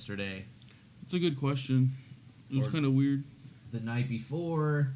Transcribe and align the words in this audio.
yesterday? 0.00 0.46
It's 1.02 1.12
a 1.12 1.18
good 1.18 1.38
question. 1.38 1.92
It 2.50 2.56
was 2.56 2.68
kind 2.68 2.86
of 2.86 2.94
weird. 2.94 3.22
The 3.70 3.80
night 3.80 4.08
before? 4.08 4.94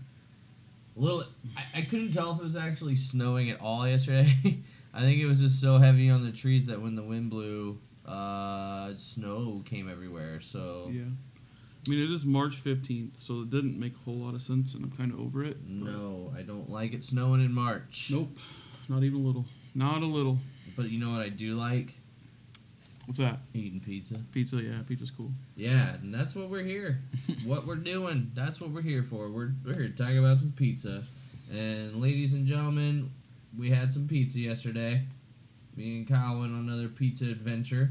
A 0.96 1.00
little. 1.00 1.24
I, 1.54 1.80
I 1.80 1.82
couldn't 1.82 2.12
tell 2.12 2.32
if 2.32 2.40
it 2.40 2.42
was 2.42 2.56
actually 2.56 2.96
snowing 2.96 3.50
at 3.50 3.60
all 3.60 3.86
yesterday. 3.86 4.32
I 4.94 5.00
think 5.00 5.20
it 5.20 5.26
was 5.26 5.40
just 5.40 5.60
so 5.60 5.76
heavy 5.76 6.08
on 6.08 6.24
the 6.24 6.32
trees 6.32 6.64
that 6.66 6.80
when 6.80 6.94
the 6.96 7.02
wind 7.02 7.28
blew, 7.28 7.78
uh, 8.06 8.92
snow 8.96 9.62
came 9.66 9.90
everywhere. 9.90 10.40
So 10.40 10.88
Yeah. 10.90 11.02
I 11.86 11.90
mean, 11.90 12.02
it 12.02 12.10
is 12.10 12.24
March 12.24 12.64
15th, 12.64 13.10
so 13.22 13.42
it 13.42 13.50
didn't 13.50 13.78
make 13.78 13.92
a 13.94 13.98
whole 14.06 14.14
lot 14.14 14.34
of 14.34 14.40
sense, 14.40 14.72
and 14.74 14.84
I'm 14.84 14.90
kind 14.92 15.12
of 15.12 15.20
over 15.20 15.44
it. 15.44 15.58
no, 15.68 16.32
I 16.34 16.40
don't 16.40 16.70
like 16.70 16.94
it 16.94 17.04
snowing 17.04 17.44
in 17.44 17.52
March. 17.52 18.08
Nope. 18.10 18.38
Not 18.88 19.02
even 19.02 19.20
a 19.20 19.22
little. 19.22 19.44
Not 19.74 20.00
a 20.00 20.06
little. 20.06 20.38
But 20.76 20.88
you 20.88 20.98
know 20.98 21.12
what 21.12 21.20
I 21.20 21.28
do 21.28 21.56
like? 21.56 21.92
What's 23.06 23.18
that? 23.18 23.38
Eating 23.52 23.80
pizza. 23.80 24.14
Pizza? 24.32 24.56
Yeah, 24.56 24.78
pizza's 24.86 25.10
cool. 25.10 25.30
Yeah, 25.56 25.94
and 25.94 26.12
that's 26.14 26.34
what 26.34 26.48
we're 26.48 26.62
here. 26.64 27.00
what 27.44 27.66
we're 27.66 27.74
doing. 27.76 28.30
That's 28.34 28.60
what 28.60 28.70
we're 28.70 28.82
here 28.82 29.02
for. 29.02 29.28
We're, 29.30 29.50
we're 29.64 29.74
here 29.74 29.88
to 29.88 29.94
talk 29.94 30.12
about 30.14 30.40
some 30.40 30.52
pizza. 30.56 31.02
And 31.52 32.00
ladies 32.00 32.32
and 32.34 32.46
gentlemen, 32.46 33.10
we 33.58 33.70
had 33.70 33.92
some 33.92 34.08
pizza 34.08 34.40
yesterday. 34.40 35.02
Me 35.76 35.98
and 35.98 36.08
Kyle 36.08 36.40
went 36.40 36.52
on 36.52 36.60
another 36.68 36.88
pizza 36.88 37.26
adventure. 37.26 37.90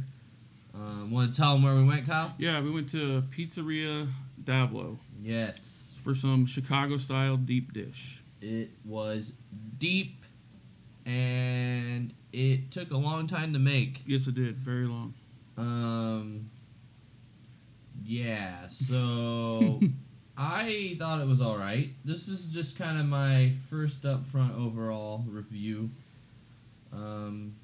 Um, 0.74 1.12
Want 1.12 1.32
to 1.32 1.38
tell 1.40 1.54
them 1.54 1.64
where 1.64 1.76
we 1.76 1.84
went, 1.84 2.08
Kyle? 2.08 2.34
Yeah, 2.40 2.60
we 2.62 2.72
went 2.72 2.90
to 2.90 3.22
Pizzeria 3.30 4.08
Davlo 4.44 4.98
Yes, 5.22 6.00
for 6.04 6.16
some 6.16 6.46
Chicago 6.48 6.98
style 6.98 7.38
deep 7.38 7.72
dish. 7.74 8.24
it 8.42 8.72
was 8.84 9.34
deep, 9.78 10.24
and 11.06 12.14
it 12.34 12.72
took 12.72 12.92
a 12.92 12.98
long 12.98 13.28
time 13.28 13.54
to 13.54 13.60
make. 13.60 14.02
Yes, 14.06 14.28
it 14.28 14.36
did. 14.36 14.58
Very 14.58 14.88
long. 14.88 15.14
Um. 15.58 16.50
Yeah. 18.04 18.68
So 18.68 19.80
I 20.38 20.96
thought 21.00 21.22
it 21.22 21.28
was 21.28 21.40
all 21.40 21.58
right. 21.58 21.90
This 22.04 22.28
is 22.28 22.48
just 22.48 22.78
kind 22.78 23.00
of 23.00 23.06
my 23.06 23.54
first 23.70 24.04
upfront 24.04 24.58
overall 24.58 25.24
review. 25.28 25.90
Um. 26.92 27.56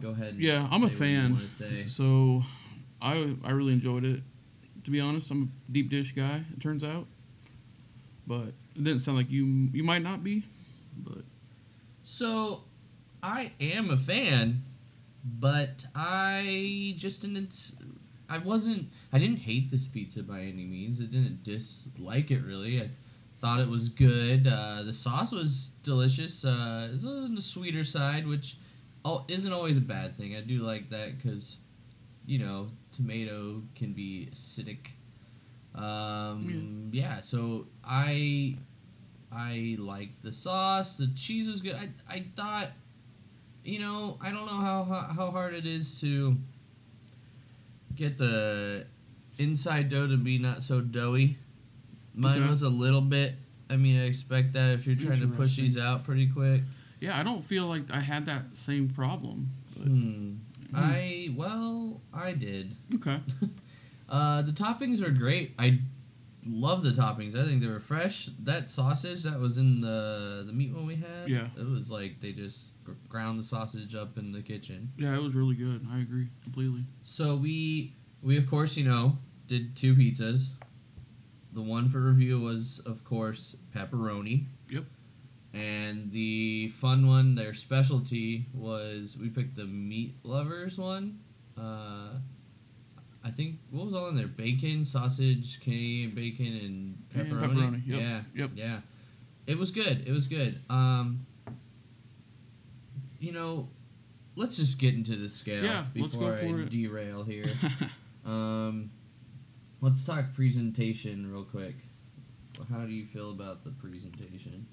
Go 0.00 0.10
ahead. 0.10 0.34
and 0.34 0.40
Yeah, 0.40 0.68
I'm 0.70 0.84
a 0.84 0.90
fan. 0.90 1.38
So, 1.86 2.42
I 3.00 3.36
I 3.44 3.50
really 3.50 3.72
enjoyed 3.72 4.04
it. 4.04 4.20
To 4.84 4.90
be 4.90 5.00
honest, 5.00 5.30
I'm 5.30 5.52
a 5.68 5.72
deep 5.72 5.90
dish 5.90 6.12
guy. 6.12 6.42
It 6.52 6.60
turns 6.60 6.82
out, 6.82 7.06
but 8.26 8.48
it 8.74 8.82
didn't 8.84 9.00
sound 9.00 9.16
like 9.16 9.30
you 9.30 9.44
you 9.72 9.84
might 9.84 10.02
not 10.02 10.24
be. 10.24 10.44
But 10.98 11.24
So, 12.02 12.62
I 13.22 13.52
am 13.60 13.90
a 13.90 13.96
fan, 13.96 14.62
but 15.24 15.86
I 15.94 16.94
just 16.96 17.22
didn't. 17.22 17.72
I 18.28 18.38
wasn't. 18.38 18.88
I 19.12 19.18
didn't 19.18 19.38
hate 19.40 19.70
this 19.70 19.86
pizza 19.86 20.22
by 20.22 20.40
any 20.40 20.64
means. 20.64 21.00
I 21.00 21.04
didn't 21.04 21.44
dislike 21.44 22.30
it 22.30 22.42
really. 22.42 22.80
I 22.80 22.90
thought 23.40 23.60
it 23.60 23.68
was 23.68 23.88
good. 23.88 24.46
Uh, 24.46 24.82
the 24.82 24.92
sauce 24.92 25.30
was 25.30 25.70
delicious. 25.82 26.44
Uh, 26.44 26.90
it's 26.92 27.04
on 27.04 27.34
the 27.34 27.42
sweeter 27.42 27.84
side, 27.84 28.26
which 28.26 28.56
oh, 29.04 29.24
isn't 29.28 29.52
always 29.52 29.76
a 29.76 29.80
bad 29.80 30.16
thing. 30.16 30.34
I 30.34 30.40
do 30.40 30.58
like 30.58 30.90
that 30.90 31.16
because, 31.16 31.58
you 32.26 32.38
know, 32.38 32.70
tomato 32.94 33.62
can 33.74 33.92
be 33.92 34.30
acidic. 34.32 34.88
Um, 35.74 36.90
yeah. 36.92 37.20
So 37.20 37.66
I 37.84 38.56
I 39.30 39.76
liked 39.78 40.22
the 40.22 40.32
sauce. 40.32 40.96
The 40.96 41.08
cheese 41.16 41.48
was 41.48 41.62
good. 41.62 41.74
I, 41.74 41.90
I 42.08 42.26
thought, 42.36 42.68
you 43.64 43.78
know, 43.78 44.18
I 44.20 44.30
don't 44.30 44.46
know 44.46 44.58
how, 44.60 44.84
how 44.84 45.00
how 45.16 45.30
hard 45.30 45.54
it 45.54 45.66
is 45.66 46.00
to 46.00 46.36
get 47.94 48.18
the 48.18 48.86
inside 49.38 49.88
dough 49.88 50.06
to 50.08 50.16
be 50.16 50.38
not 50.38 50.62
so 50.62 50.80
doughy. 50.80 51.36
Mine 52.14 52.40
Okay. 52.42 52.50
was 52.50 52.62
a 52.62 52.68
little 52.68 53.00
bit. 53.00 53.34
I 53.70 53.76
mean, 53.76 53.98
I 53.98 54.04
expect 54.06 54.52
that 54.54 54.70
if 54.74 54.86
you're 54.86 54.96
trying 54.96 55.20
to 55.20 55.28
push 55.28 55.56
these 55.56 55.78
out 55.78 56.04
pretty 56.04 56.26
quick. 56.26 56.62
yeah, 57.00 57.18
I 57.18 57.22
don't 57.22 57.42
feel 57.44 57.66
like 57.66 57.90
I 57.90 58.00
had 58.00 58.26
that 58.26 58.54
same 58.56 58.88
problem. 58.88 59.48
But, 59.76 59.86
Hmm. 59.88 60.34
I 60.74 61.30
well, 61.36 62.00
I 62.14 62.32
did. 62.32 62.74
okay. 62.94 63.18
Uh, 64.08 64.42
the 64.42 64.52
toppings 64.52 65.00
are 65.02 65.10
great. 65.10 65.54
I 65.58 65.78
love 66.46 66.82
the 66.82 66.90
toppings. 66.90 67.36
I 67.36 67.44
think 67.44 67.60
they 67.62 67.68
were 67.68 67.80
fresh. 67.80 68.30
That 68.38 68.70
sausage 68.70 69.22
that 69.22 69.38
was 69.38 69.58
in 69.58 69.80
the 69.80 70.44
the 70.46 70.52
meat 70.52 70.74
one 70.74 70.86
we 70.86 70.96
had. 70.96 71.28
Yeah. 71.28 71.48
It 71.56 71.68
was 71.68 71.90
like 71.90 72.20
they 72.20 72.32
just 72.32 72.66
gr- 72.84 72.92
ground 73.08 73.38
the 73.38 73.44
sausage 73.44 73.94
up 73.94 74.18
in 74.18 74.32
the 74.32 74.42
kitchen. 74.42 74.92
Yeah, 74.96 75.14
it 75.14 75.22
was 75.22 75.34
really 75.34 75.54
good. 75.54 75.86
I 75.92 76.00
agree 76.00 76.28
completely. 76.42 76.84
So 77.02 77.36
we 77.36 77.96
we 78.22 78.36
of 78.36 78.48
course 78.48 78.76
you 78.76 78.84
know 78.84 79.18
did 79.46 79.76
two 79.76 79.94
pizzas. 79.94 80.48
The 81.52 81.62
one 81.62 81.88
for 81.88 82.00
review 82.00 82.40
was 82.40 82.80
of 82.86 83.04
course 83.04 83.56
pepperoni. 83.74 84.46
Yep. 84.70 84.84
And 85.54 86.10
the 86.12 86.68
fun 86.68 87.06
one, 87.06 87.34
their 87.34 87.52
specialty 87.52 88.46
was 88.54 89.18
we 89.20 89.28
picked 89.28 89.54
the 89.56 89.66
meat 89.66 90.16
lovers 90.22 90.78
one. 90.78 91.20
Uh, 91.58 92.14
I 93.24 93.30
think 93.30 93.58
what 93.70 93.86
was 93.86 93.94
all 93.94 94.08
in 94.08 94.16
there? 94.16 94.26
Bacon, 94.26 94.84
sausage, 94.84 95.60
Canadian 95.60 96.10
bacon, 96.14 96.46
and 96.46 97.02
And 97.14 97.30
pepperoni. 97.32 97.54
pepperoni, 97.54 97.82
yep, 97.86 98.00
Yeah. 98.00 98.20
yep. 98.34 98.50
Yeah. 98.56 98.80
It 99.46 99.58
was 99.58 99.70
good. 99.70 100.04
It 100.06 100.12
was 100.12 100.26
good. 100.26 100.60
Um. 100.70 101.26
You 103.20 103.32
know, 103.32 103.68
let's 104.34 104.56
just 104.56 104.78
get 104.80 104.94
into 104.94 105.14
the 105.16 105.30
scale 105.30 105.62
Yeah, 105.64 105.84
before 105.94 106.32
I 106.34 106.38
it. 106.38 106.70
derail 106.70 107.22
here. 107.22 107.46
um, 108.24 108.90
let's 109.80 110.04
talk 110.04 110.34
presentation 110.34 111.30
real 111.30 111.44
quick. 111.44 111.76
How 112.68 112.84
do 112.84 112.90
you 112.92 113.06
feel 113.06 113.30
about 113.30 113.62
the 113.64 113.70
presentation? 113.70 114.66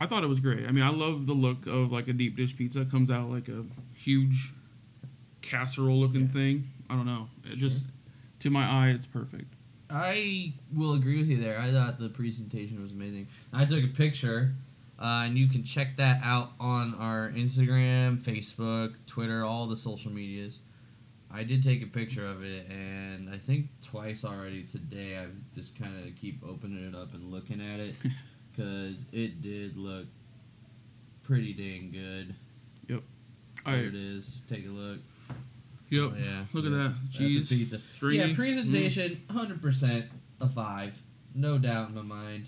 I 0.00 0.06
thought 0.06 0.24
it 0.24 0.28
was 0.28 0.40
great. 0.40 0.66
I 0.66 0.72
mean, 0.72 0.82
I 0.82 0.90
love 0.90 1.26
the 1.26 1.32
look 1.32 1.66
of 1.68 1.92
like 1.92 2.08
a 2.08 2.12
deep 2.12 2.36
dish 2.36 2.56
pizza. 2.56 2.80
It 2.80 2.90
comes 2.90 3.08
out 3.08 3.30
like 3.30 3.48
a 3.48 3.64
huge 3.94 4.52
casserole 5.42 6.00
looking 6.00 6.22
Yeah. 6.22 6.26
thing. 6.32 6.70
I 6.92 6.96
don't 6.96 7.06
know. 7.06 7.26
It 7.44 7.56
Sure. 7.58 7.68
just 7.68 7.84
to 8.40 8.50
my 8.50 8.64
eye, 8.66 8.90
it's 8.90 9.06
perfect. 9.06 9.54
I 9.88 10.52
will 10.74 10.92
agree 10.92 11.16
with 11.18 11.28
you 11.28 11.38
there. 11.38 11.58
I 11.58 11.70
thought 11.72 11.98
the 11.98 12.10
presentation 12.10 12.82
was 12.82 12.92
amazing. 12.92 13.28
I 13.52 13.64
took 13.64 13.82
a 13.82 13.88
picture, 13.88 14.52
uh, 14.98 15.24
and 15.26 15.38
you 15.38 15.48
can 15.48 15.64
check 15.64 15.96
that 15.96 16.20
out 16.22 16.50
on 16.60 16.94
our 16.96 17.30
Instagram, 17.30 18.20
Facebook, 18.20 18.94
Twitter, 19.06 19.42
all 19.42 19.66
the 19.66 19.76
social 19.76 20.12
medias. 20.12 20.60
I 21.30 21.44
did 21.44 21.62
take 21.62 21.82
a 21.82 21.86
picture 21.86 22.26
of 22.26 22.42
it, 22.44 22.68
and 22.68 23.30
I 23.30 23.38
think 23.38 23.68
twice 23.82 24.22
already 24.22 24.64
today. 24.64 25.16
I've 25.16 25.34
just 25.54 25.78
kind 25.78 25.96
of 26.06 26.14
keep 26.16 26.42
opening 26.46 26.84
it 26.86 26.94
up 26.94 27.14
and 27.14 27.30
looking 27.30 27.62
at 27.62 27.80
it 27.80 27.94
because 28.52 29.06
it 29.12 29.40
did 29.40 29.78
look 29.78 30.06
pretty 31.22 31.54
dang 31.54 31.90
good. 31.90 32.34
Yep. 32.88 33.02
There 33.64 33.84
it 33.86 33.94
is. 33.94 34.42
Take 34.50 34.66
a 34.66 34.70
look. 34.70 34.98
Yep. 35.92 36.12
Oh, 36.12 36.18
yeah. 36.18 36.44
Look 36.52 36.64
at 36.64 36.70
that 36.72 36.94
That's 37.04 37.16
a 37.20 37.54
pizza. 37.54 37.78
stringy. 37.78 38.18
Yeah, 38.18 38.26
Mm. 38.28 38.34
presentation, 38.34 39.20
hundred 39.30 39.62
percent 39.62 40.06
a 40.40 40.48
five, 40.48 41.00
no 41.34 41.58
doubt 41.58 41.90
in 41.90 41.94
my 41.94 42.02
mind. 42.02 42.46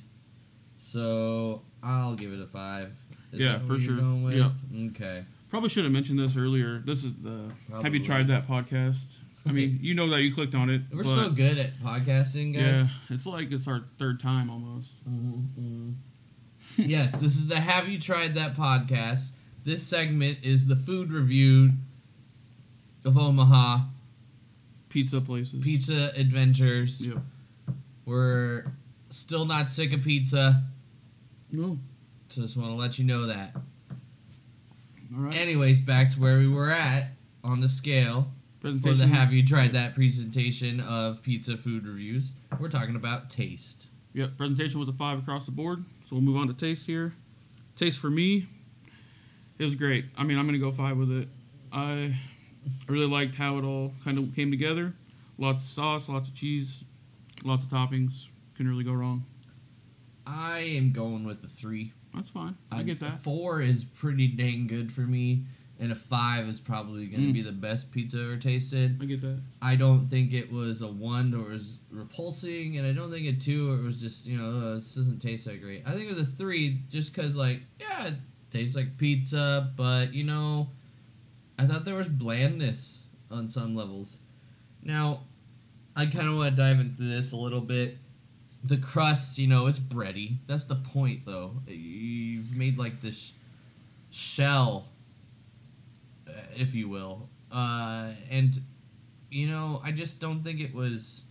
So 0.77 1.63
I'll 1.83 2.17
give 2.17 2.33
it 2.33 2.41
a 2.41 2.47
five. 2.47 2.93
Is 3.33 3.41
Yeah, 3.41 3.59
for 3.61 3.79
sure. 3.79 3.99
Yeah. 4.31 4.51
Okay. 4.91 5.25
Probably 5.51 5.69
should 5.69 5.85
have 5.85 5.93
mentioned 5.93 6.19
this 6.19 6.37
earlier. 6.37 6.81
This 6.81 7.05
is 7.05 7.15
the 7.23 7.51
Have 7.83 7.95
you 7.95 8.03
tried 8.03 8.29
that 8.29 8.47
podcast? 8.49 9.05
I 9.47 9.53
mean, 9.53 9.79
you 9.83 9.95
know 9.95 10.09
that 10.09 10.23
you 10.23 10.35
clicked 10.35 10.55
on 10.55 10.71
it. 10.71 10.83
We're 10.93 11.05
so 11.05 11.29
good 11.31 11.59
at 11.59 11.79
podcasting, 11.81 12.55
guys. 12.55 12.63
Yeah, 12.63 12.87
it's 13.11 13.27
like 13.27 13.53
it's 13.53 13.69
our 13.69 13.85
third 13.99 14.19
time 14.21 14.49
almost. 14.51 14.89
Mm-hmm. 15.09 15.91
yes, 16.79 17.21
this 17.21 17.35
is 17.37 17.47
the 17.47 17.61
Have 17.61 17.89
You 17.89 17.99
Tried 18.01 18.35
That 18.37 18.57
podcast. 18.57 19.33
This 19.65 19.83
segment 19.83 20.39
is 20.43 20.67
the 20.67 20.77
food 20.77 21.11
review 21.13 21.73
of 23.05 23.19
Omaha 23.19 23.81
Pizza 24.89 25.21
places. 25.21 25.63
pizza 25.63 26.13
adventures. 26.17 27.07
Yep. 27.07 27.19
We're 28.07 28.67
still 29.11 29.45
not 29.45 29.71
sick 29.71 29.93
of 29.93 30.03
pizza. 30.03 30.63
No. 31.51 31.79
So 32.29 32.43
just 32.43 32.57
want 32.57 32.71
to 32.71 32.75
let 32.77 32.99
you 32.99 33.05
know 33.05 33.27
that. 33.27 33.55
All 35.15 35.23
right. 35.23 35.35
Anyways, 35.35 35.79
back 35.79 36.11
to 36.11 36.21
where 36.21 36.39
we 36.39 36.49
were 36.49 36.71
at 36.71 37.09
on 37.43 37.61
the 37.61 37.69
scale 37.69 38.29
for 38.61 38.71
the 38.71 39.07
Have 39.07 39.33
You 39.33 39.45
Tried 39.45 39.73
That 39.73 39.95
presentation 39.95 40.81
of 40.81 41.23
pizza 41.23 41.57
food 41.57 41.87
reviews. 41.87 42.33
We're 42.59 42.69
talking 42.69 42.97
about 42.97 43.31
taste. 43.31 43.89
Yep. 44.15 44.37
Presentation 44.39 44.81
was 44.81 44.89
a 44.89 44.93
five 44.93 45.19
across 45.19 45.45
the 45.45 45.51
board. 45.51 45.85
So 46.09 46.17
we'll 46.17 46.23
move 46.23 46.37
on 46.37 46.49
to 46.49 46.55
taste 46.55 46.87
here. 46.87 47.15
Taste 47.77 47.99
for 47.99 48.11
me, 48.11 48.47
it 49.59 49.65
was 49.65 49.75
great. 49.75 50.05
I 50.17 50.23
mean, 50.23 50.39
I'm 50.39 50.47
gonna 50.47 50.59
go 50.59 50.71
five 50.71 50.97
with 50.97 51.11
it. 51.11 51.29
I 51.73 52.17
I 52.89 52.93
really 52.93 53.07
liked 53.07 53.35
how 53.37 53.59
it 53.59 53.65
all 53.65 53.93
kind 54.05 54.19
of 54.19 54.35
came 54.35 54.51
together. 54.51 54.95
Lots 55.39 55.63
of 55.65 55.69
sauce, 55.69 56.09
lots 56.09 56.29
of 56.29 56.35
cheese, 56.35 56.85
lots 57.43 57.65
of 57.67 57.71
toppings. 57.71 58.27
Couldn't 58.57 58.71
really 58.71 58.85
go 58.85 58.93
wrong. 58.93 59.25
I 60.27 60.59
am 60.61 60.93
going 60.93 61.25
with 61.25 61.43
a 61.45 61.49
three. 61.49 61.93
That's 62.15 62.31
fine. 62.31 62.57
I 62.71 62.81
Um, 62.81 62.87
get 62.87 63.01
that. 63.01 63.23
Four 63.23 63.61
is 63.61 63.85
pretty 63.85 64.29
dang 64.29 64.67
good 64.67 64.93
for 64.93 65.03
me. 65.03 65.45
and 65.81 65.91
a 65.91 65.95
five 65.97 66.47
is 66.49 66.61
probably 66.61 67.05
going 67.09 67.21
to 67.21 67.29
Mm. 67.31 67.33
be 67.33 67.43
the 67.43 67.51
best 67.51 67.91
pizza 67.91 68.23
ever 68.23 68.37
tasted. 68.37 68.97
I 69.03 69.07
get 69.07 69.21
that. 69.23 69.41
I 69.61 69.75
don't 69.75 70.07
think 70.09 70.33
it 70.33 70.53
was 70.53 70.83
a 70.83 70.87
one 70.87 71.35
or 71.35 71.49
was 71.51 71.79
repulsing, 71.91 72.79
and 72.79 72.87
I 72.87 72.93
don't 72.93 73.11
think 73.11 73.27
a 73.27 73.33
two 73.33 73.73
or 73.73 73.79
it 73.81 73.83
was 73.83 74.01
just 74.01 74.25
you 74.25 74.39
know 74.39 74.51
uh, 74.61 74.75
this 74.77 74.95
doesn't 74.95 75.19
taste 75.19 75.47
that 75.47 75.61
great. 75.61 75.83
I 75.85 75.91
think 75.91 76.05
it 76.05 76.15
was 76.17 76.21
a 76.29 76.31
three 76.31 76.79
just 76.89 77.13
because 77.13 77.35
like 77.35 77.63
yeah, 77.81 78.07
it 78.07 78.15
tastes 78.53 78.77
like 78.77 78.97
pizza, 78.99 79.73
but 79.77 80.15
you 80.15 80.23
know, 80.23 80.69
I 81.59 81.67
thought 81.67 81.85
there 81.85 81.95
was 81.95 82.09
blandness 82.09 83.03
on 83.31 83.49
some 83.49 83.75
levels. 83.75 84.19
Now, 84.83 85.21
I 85.97 86.07
kind 86.07 86.29
of 86.29 86.37
want 86.37 86.57
to 86.57 86.63
dive 86.63 86.81
into 86.81 87.03
this 87.03 87.33
a 87.33 87.37
little 87.37 87.61
bit. 87.61 87.99
The 88.65 88.77
crust, 88.79 89.39
you 89.39 89.47
know, 89.47 89.67
it's 89.67 89.79
bready. 89.79 90.39
That's 90.47 90.65
the 90.65 90.77
point, 90.77 91.27
though. 91.27 91.57
You've 91.67 92.57
made 92.57 92.79
like 92.79 93.01
this 93.01 93.33
shell, 94.11 94.89
uh, 96.29 96.33
if 96.57 96.75
you 96.75 96.89
will, 96.89 97.29
uh, 97.53 98.11
and 98.31 98.61
you 99.31 99.49
know, 99.49 99.81
I 99.83 99.91
just 99.91 100.21
don't 100.21 100.43
think 100.45 100.61
it 100.61 100.73
was 100.75 101.25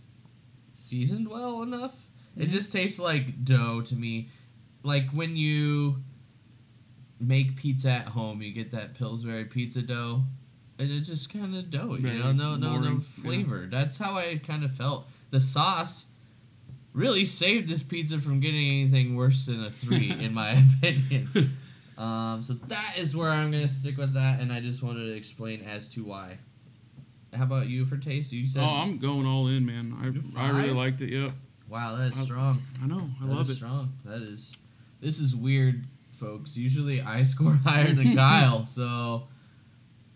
seasoned 0.74 1.28
well 1.28 1.62
enough. 1.62 1.94
It 2.36 2.48
Mhm. 2.48 2.52
just 2.52 2.72
tastes 2.72 2.98
like 2.98 3.44
dough 3.44 3.80
to 3.82 3.96
me. 3.96 4.28
Like 4.82 5.08
when 5.10 5.36
you 5.36 6.02
make 7.26 7.56
pizza 7.56 7.90
at 7.90 8.06
home, 8.06 8.42
you 8.42 8.52
get 8.52 8.70
that 8.72 8.94
Pillsbury 8.94 9.44
pizza 9.46 9.82
dough, 9.82 10.22
and 10.78 10.90
it's 10.90 11.08
just 11.08 11.32
kind 11.32 11.54
of 11.54 11.70
doughy. 11.70 12.02
You 12.02 12.14
know, 12.18 12.32
no, 12.32 12.56
no, 12.56 12.76
no 12.76 12.80
boring, 12.80 12.94
yeah. 12.94 13.22
flavor. 13.22 13.68
That's 13.70 13.98
how 13.98 14.14
I 14.14 14.40
kind 14.44 14.64
of 14.64 14.72
felt. 14.72 15.06
The 15.30 15.40
sauce 15.40 16.06
really 16.92 17.24
saved 17.24 17.68
this 17.68 17.82
pizza 17.82 18.18
from 18.20 18.40
getting 18.40 18.60
anything 18.82 19.16
worse 19.16 19.46
than 19.46 19.64
a 19.64 19.70
three, 19.70 20.10
in 20.20 20.34
my 20.34 20.62
opinion. 20.80 21.56
Um, 21.96 22.42
so 22.42 22.54
that 22.54 22.94
is 22.98 23.14
where 23.16 23.30
I'm 23.30 23.52
gonna 23.52 23.68
stick 23.68 23.96
with 23.96 24.14
that, 24.14 24.40
and 24.40 24.52
I 24.52 24.58
just 24.58 24.82
wanted 24.82 25.04
to 25.04 25.12
explain 25.14 25.60
as 25.62 25.88
to 25.90 26.02
why. 26.02 26.38
How 27.32 27.44
about 27.44 27.68
you 27.68 27.84
for 27.84 27.96
taste? 27.96 28.32
You 28.32 28.48
said, 28.48 28.64
Oh, 28.64 28.66
I'm 28.66 28.98
going 28.98 29.24
all 29.28 29.46
in, 29.46 29.64
man. 29.64 29.94
I, 30.36 30.40
I 30.44 30.48
really 30.58 30.72
liked 30.72 31.00
it. 31.02 31.10
Yep. 31.10 31.30
"Wow, 31.68 31.94
that 31.94 32.06
is 32.08 32.18
I- 32.18 32.22
strong. 32.24 32.62
I 32.82 32.86
know. 32.88 33.08
I 33.22 33.26
That 33.28 33.32
love 33.32 33.42
is 33.42 33.50
it. 33.50 33.54
strong. 33.54 33.92
That 34.04 34.22
is. 34.22 34.56
This 35.00 35.20
is 35.20 35.36
weird, 35.36 35.84
folks. 36.14 36.56
Usually 36.56 37.00
I 37.00 37.22
score 37.24 37.52
higher 37.52 37.92
than 37.92 38.16
Kyle, 38.16 38.64
so 38.66 39.28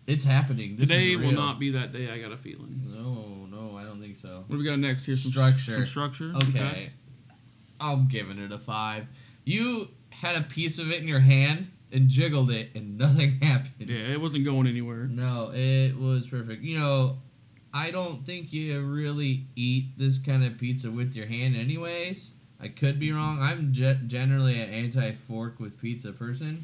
it's 0.07 0.23
happening. 0.23 0.75
This 0.75 0.89
Today 0.89 1.15
will 1.15 1.31
not 1.31 1.59
be 1.59 1.71
that 1.71 1.93
day. 1.93 2.09
I 2.09 2.19
got 2.19 2.31
a 2.31 2.37
feeling. 2.37 2.81
No, 2.85 3.45
no, 3.49 3.77
I 3.77 3.83
don't 3.83 4.01
think 4.01 4.17
so. 4.17 4.43
What 4.47 4.55
do 4.55 4.57
we 4.57 4.65
got 4.65 4.79
next 4.79 5.05
here? 5.05 5.15
Some 5.15 5.31
Structure. 5.31 5.73
Some 5.73 5.85
structure. 5.85 6.33
Okay. 6.35 6.91
I'm 7.79 8.07
giving 8.07 8.39
it 8.39 8.51
a 8.51 8.57
five. 8.57 9.07
You 9.45 9.89
had 10.09 10.35
a 10.35 10.41
piece 10.41 10.79
of 10.79 10.91
it 10.91 11.01
in 11.01 11.07
your 11.07 11.19
hand 11.19 11.71
and 11.91 12.09
jiggled 12.09 12.51
it, 12.51 12.69
and 12.75 12.97
nothing 12.97 13.39
happened. 13.39 13.89
Yeah, 13.89 14.09
it 14.09 14.21
wasn't 14.21 14.45
going 14.45 14.67
anywhere. 14.67 15.05
No, 15.05 15.51
it 15.53 15.95
was 15.95 16.27
perfect. 16.27 16.61
You 16.63 16.79
know, 16.79 17.17
I 17.73 17.91
don't 17.91 18.25
think 18.25 18.51
you 18.51 18.81
really 18.81 19.45
eat 19.55 19.97
this 19.97 20.17
kind 20.17 20.43
of 20.43 20.57
pizza 20.57 20.91
with 20.91 21.15
your 21.15 21.27
hand, 21.27 21.55
anyways. 21.55 22.31
I 22.61 22.67
could 22.67 22.99
be 22.99 23.11
wrong. 23.11 23.39
I'm 23.41 23.71
ge- 23.71 24.05
generally 24.07 24.59
an 24.61 24.69
anti 24.69 25.13
fork 25.27 25.59
with 25.59 25.79
pizza 25.79 26.11
person. 26.11 26.63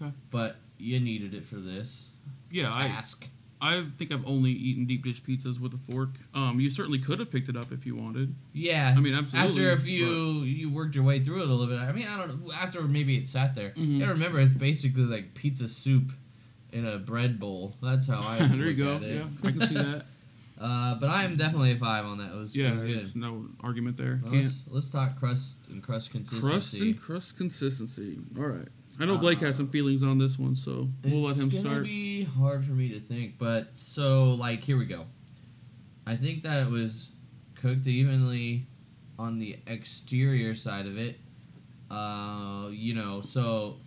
Okay. 0.00 0.12
But 0.30 0.56
you 0.78 1.00
needed 1.00 1.34
it 1.34 1.46
for 1.46 1.56
this 1.56 2.06
Yeah, 2.50 2.70
I, 2.74 2.88
task. 2.88 3.28
I 3.60 3.84
think 3.98 4.12
I've 4.12 4.26
only 4.26 4.50
eaten 4.50 4.86
deep 4.86 5.04
dish 5.04 5.22
pizzas 5.22 5.60
with 5.60 5.74
a 5.74 5.92
fork. 5.92 6.10
Um, 6.34 6.58
you 6.58 6.68
certainly 6.70 6.98
could 6.98 7.20
have 7.20 7.30
picked 7.30 7.48
it 7.48 7.56
up 7.56 7.70
if 7.72 7.86
you 7.86 7.94
wanted. 7.96 8.34
yeah. 8.52 8.92
I 8.96 9.00
mean, 9.00 9.14
absolutely. 9.14 9.50
after 9.66 9.70
if 9.72 9.86
you 9.86 10.42
you 10.42 10.70
worked 10.72 10.94
your 10.96 11.04
way 11.04 11.22
through 11.22 11.42
it 11.42 11.48
a 11.48 11.52
little 11.52 11.66
bit, 11.68 11.78
I 11.80 11.92
mean, 11.92 12.08
I 12.08 12.16
don't 12.18 12.44
know. 12.46 12.52
After 12.52 12.82
maybe 12.82 13.16
it 13.16 13.28
sat 13.28 13.54
there. 13.54 13.70
Mhm. 13.76 13.86
You 13.88 13.98
gotta 14.00 14.12
remember, 14.12 14.40
it's 14.40 14.54
basically 14.54 15.04
like 15.04 15.34
pizza 15.34 15.68
soup 15.68 16.10
in 16.72 16.86
a 16.86 16.98
bread 16.98 17.38
bowl. 17.38 17.76
That's 17.82 18.06
how 18.08 18.20
I. 18.22 18.38
there 18.46 18.66
you 18.66 18.74
go. 18.74 18.98
Yeah, 18.98 19.24
I 19.44 19.50
can 19.52 19.68
see 19.68 19.74
that. 19.74 20.06
Uh, 20.62 20.94
but 21.00 21.08
I 21.08 21.24
am 21.24 21.36
definitely 21.36 21.72
a 21.72 21.76
five 21.76 22.04
on 22.04 22.18
that. 22.18 22.32
It 22.32 22.36
was, 22.38 22.54
it 22.54 22.60
Yeah, 22.60 22.72
was 22.72 22.82
good. 22.82 22.96
there's 22.96 23.16
no 23.16 23.46
argument 23.60 23.96
there. 23.96 24.20
Well, 24.22 24.32
let's, 24.34 24.60
let's 24.68 24.90
talk 24.90 25.18
crust 25.18 25.56
and 25.68 25.82
crust 25.82 26.12
consistency. 26.12 26.40
Crust 26.48 26.74
and 26.74 27.00
crust 27.00 27.36
consistency. 27.36 28.18
All 28.38 28.44
right. 28.44 28.68
I 29.00 29.06
know 29.06 29.16
Blake 29.18 29.40
has 29.40 29.56
some 29.56 29.68
feelings 29.70 30.04
on 30.04 30.18
this 30.18 30.38
one, 30.38 30.54
so 30.54 30.88
we'll 31.02 31.22
let 31.22 31.36
him 31.36 31.50
start. 31.50 31.54
It's 31.54 31.62
gonna 31.64 31.80
be 31.82 32.24
hard 32.24 32.64
for 32.64 32.72
me 32.72 32.90
to 32.90 33.00
think, 33.00 33.38
but 33.38 33.76
so 33.76 34.34
like 34.34 34.62
here 34.62 34.76
we 34.78 34.84
go. 34.84 35.06
I 36.06 36.14
think 36.16 36.42
that 36.44 36.62
it 36.62 36.68
was 36.70 37.10
cooked 37.54 37.86
evenly 37.86 38.66
on 39.18 39.38
the 39.38 39.56
exterior 39.66 40.54
side 40.54 40.86
of 40.86 40.96
it. 40.98 41.18
Uh, 41.90 42.68
you 42.70 42.94
know, 42.94 43.20
so 43.22 43.78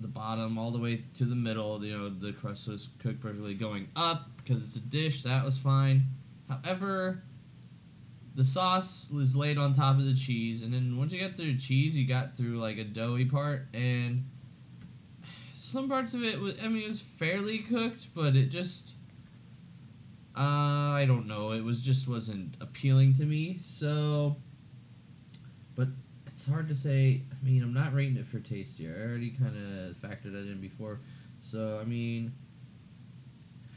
the 0.00 0.08
bottom 0.08 0.58
all 0.58 0.70
the 0.70 0.80
way 0.80 1.04
to 1.14 1.24
the 1.24 1.36
middle, 1.36 1.84
you 1.84 1.96
know, 1.96 2.08
the 2.08 2.32
crust 2.32 2.66
was 2.66 2.88
cooked 2.98 3.20
perfectly. 3.20 3.54
Going 3.54 3.88
up 3.94 4.28
because 4.44 4.62
it's 4.64 4.76
a 4.76 4.80
dish, 4.80 5.22
that 5.22 5.44
was 5.44 5.58
fine. 5.58 6.04
However, 6.48 7.22
the 8.34 8.44
sauce 8.44 9.10
was 9.10 9.36
laid 9.36 9.58
on 9.58 9.72
top 9.72 9.96
of 9.98 10.04
the 10.04 10.14
cheese, 10.14 10.62
and 10.62 10.72
then 10.72 10.98
once 10.98 11.12
you 11.12 11.20
got 11.20 11.36
through 11.36 11.52
the 11.52 11.58
cheese, 11.58 11.96
you 11.96 12.06
got 12.06 12.36
through 12.36 12.58
like 12.58 12.78
a 12.78 12.84
doughy 12.84 13.24
part, 13.24 13.66
and 13.72 14.24
some 15.54 15.88
parts 15.88 16.14
of 16.14 16.22
it 16.22 16.40
was. 16.40 16.56
I 16.62 16.68
mean, 16.68 16.82
it 16.82 16.88
was 16.88 17.00
fairly 17.00 17.58
cooked, 17.58 18.08
but 18.14 18.36
it 18.36 18.46
just. 18.46 18.94
Uh, 20.36 20.90
I 20.90 21.04
don't 21.06 21.28
know. 21.28 21.52
It 21.52 21.62
was 21.62 21.80
just 21.80 22.08
wasn't 22.08 22.56
appealing 22.60 23.14
to 23.14 23.24
me. 23.24 23.58
So, 23.60 24.36
but 25.76 25.88
it's 26.26 26.46
hard 26.46 26.68
to 26.68 26.74
say. 26.74 27.22
I 27.30 27.44
mean, 27.44 27.62
I'm 27.62 27.72
not 27.72 27.94
rating 27.94 28.16
it 28.16 28.26
for 28.26 28.38
here. 28.38 28.96
I 28.98 29.08
already 29.08 29.30
kind 29.30 29.56
of 29.56 29.96
factored 29.96 30.32
that 30.32 30.50
in 30.50 30.60
before. 30.60 30.98
So, 31.40 31.78
I 31.80 31.84
mean, 31.84 32.32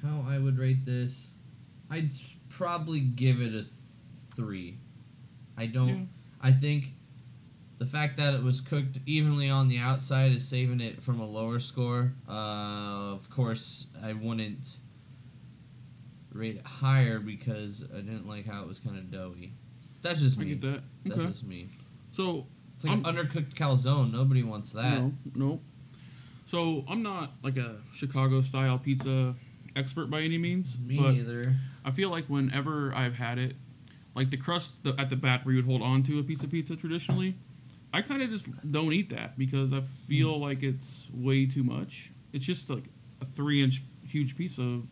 how 0.08 0.26
I 0.28 0.40
would 0.40 0.58
rate 0.58 0.86
this, 0.86 1.30
I'd 1.90 2.10
probably 2.50 3.00
give 3.02 3.42
it 3.42 3.54
a 3.54 3.66
three. 4.36 4.78
I 5.58 5.66
don't. 5.68 6.10
I 6.42 6.52
think 6.52 6.94
the 7.80 7.86
fact 7.86 8.18
that 8.18 8.34
it 8.34 8.44
was 8.44 8.62
cooked 8.62 9.00
evenly 9.06 9.50
on 9.50 9.68
the 9.68 9.78
outside 9.80 10.32
is 10.32 10.48
saving 10.48 10.82
it 10.82 11.02
from 11.04 11.20
a 11.20 11.26
lower 11.26 11.60
score. 11.60 12.14
Uh, 12.28 13.14
of 13.14 13.30
course, 13.30 13.88
I 14.04 14.14
wouldn't 14.14 14.78
rate 16.32 16.58
it 16.58 16.66
higher 16.66 17.20
because 17.20 17.84
I 17.94 17.98
didn't 17.98 18.28
like 18.28 18.46
how 18.46 18.62
it 18.64 18.68
was 18.68 18.80
kind 18.80 18.98
of 18.98 19.12
doughy. 19.12 19.54
That's 20.04 20.22
just 20.22 20.38
me. 20.38 20.46
I 20.46 20.50
get 20.50 20.62
that. 20.62 20.82
That's 21.06 21.18
Okay. 21.20 21.30
just 21.30 21.44
me. 21.44 21.70
So 22.12 22.46
It's 22.76 22.84
like 22.84 22.92
I'm- 22.94 23.06
an 23.06 23.16
undercooked 23.16 23.56
calzone. 23.56 24.12
Nobody 24.12 24.44
wants 24.44 24.72
that. 24.74 25.00
No, 25.00 25.14
no. 25.36 25.62
So 26.46 26.86
I'm 26.88 27.02
not 27.02 27.34
like 27.44 27.58
a 27.58 27.78
Chicago 27.94 28.42
style 28.42 28.78
pizza 28.78 29.36
expert 29.78 30.10
by 30.10 30.22
any 30.22 30.38
means, 30.38 30.78
Me 30.80 30.98
but 30.98 31.12
neither. 31.14 31.54
I 31.86 31.92
feel 31.92 32.10
like 32.10 32.26
whenever 32.26 32.94
I've 32.94 33.16
had 33.16 33.38
it, 33.38 33.56
like 34.16 34.30
the 34.32 34.38
crust 34.38 34.76
at 34.98 35.10
the 35.10 35.16
back 35.16 35.46
where 35.46 35.54
you 35.54 35.60
would 35.62 35.68
hold 35.70 35.82
on 35.82 36.04
to 36.04 36.20
a 36.20 36.24
piece 36.24 36.44
of 36.44 36.50
pizza 36.52 36.76
traditionally, 36.76 37.36
I 37.94 38.02
kind 38.02 38.22
of 38.22 38.30
just 38.30 38.48
don't 38.72 38.92
eat 38.94 39.10
that 39.12 39.38
because 39.38 39.72
I 39.74 39.82
feel 40.08 40.38
like 40.40 40.64
it's 40.64 41.08
way 41.14 41.46
too 41.46 41.64
much. 41.64 42.12
It's 42.34 42.46
just 42.46 42.70
like 42.70 42.86
a 43.22 43.26
three 43.26 43.64
inch 43.64 43.82
huge 44.06 44.36
piece 44.38 44.58
of 44.58 44.84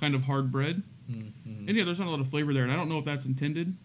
kind 0.00 0.14
of 0.14 0.22
hard 0.24 0.52
bread, 0.52 0.82
Mm-hmm. 1.10 1.68
and 1.68 1.76
yeah, 1.76 1.84
there's 1.84 2.00
not 2.00 2.08
a 2.08 2.10
lot 2.10 2.18
of 2.18 2.26
flavor 2.28 2.52
there, 2.52 2.64
and 2.64 2.72
I 2.72 2.74
don't 2.74 2.88
know 2.88 2.98
if 2.98 3.04
that's 3.04 3.26
intended 3.26 3.76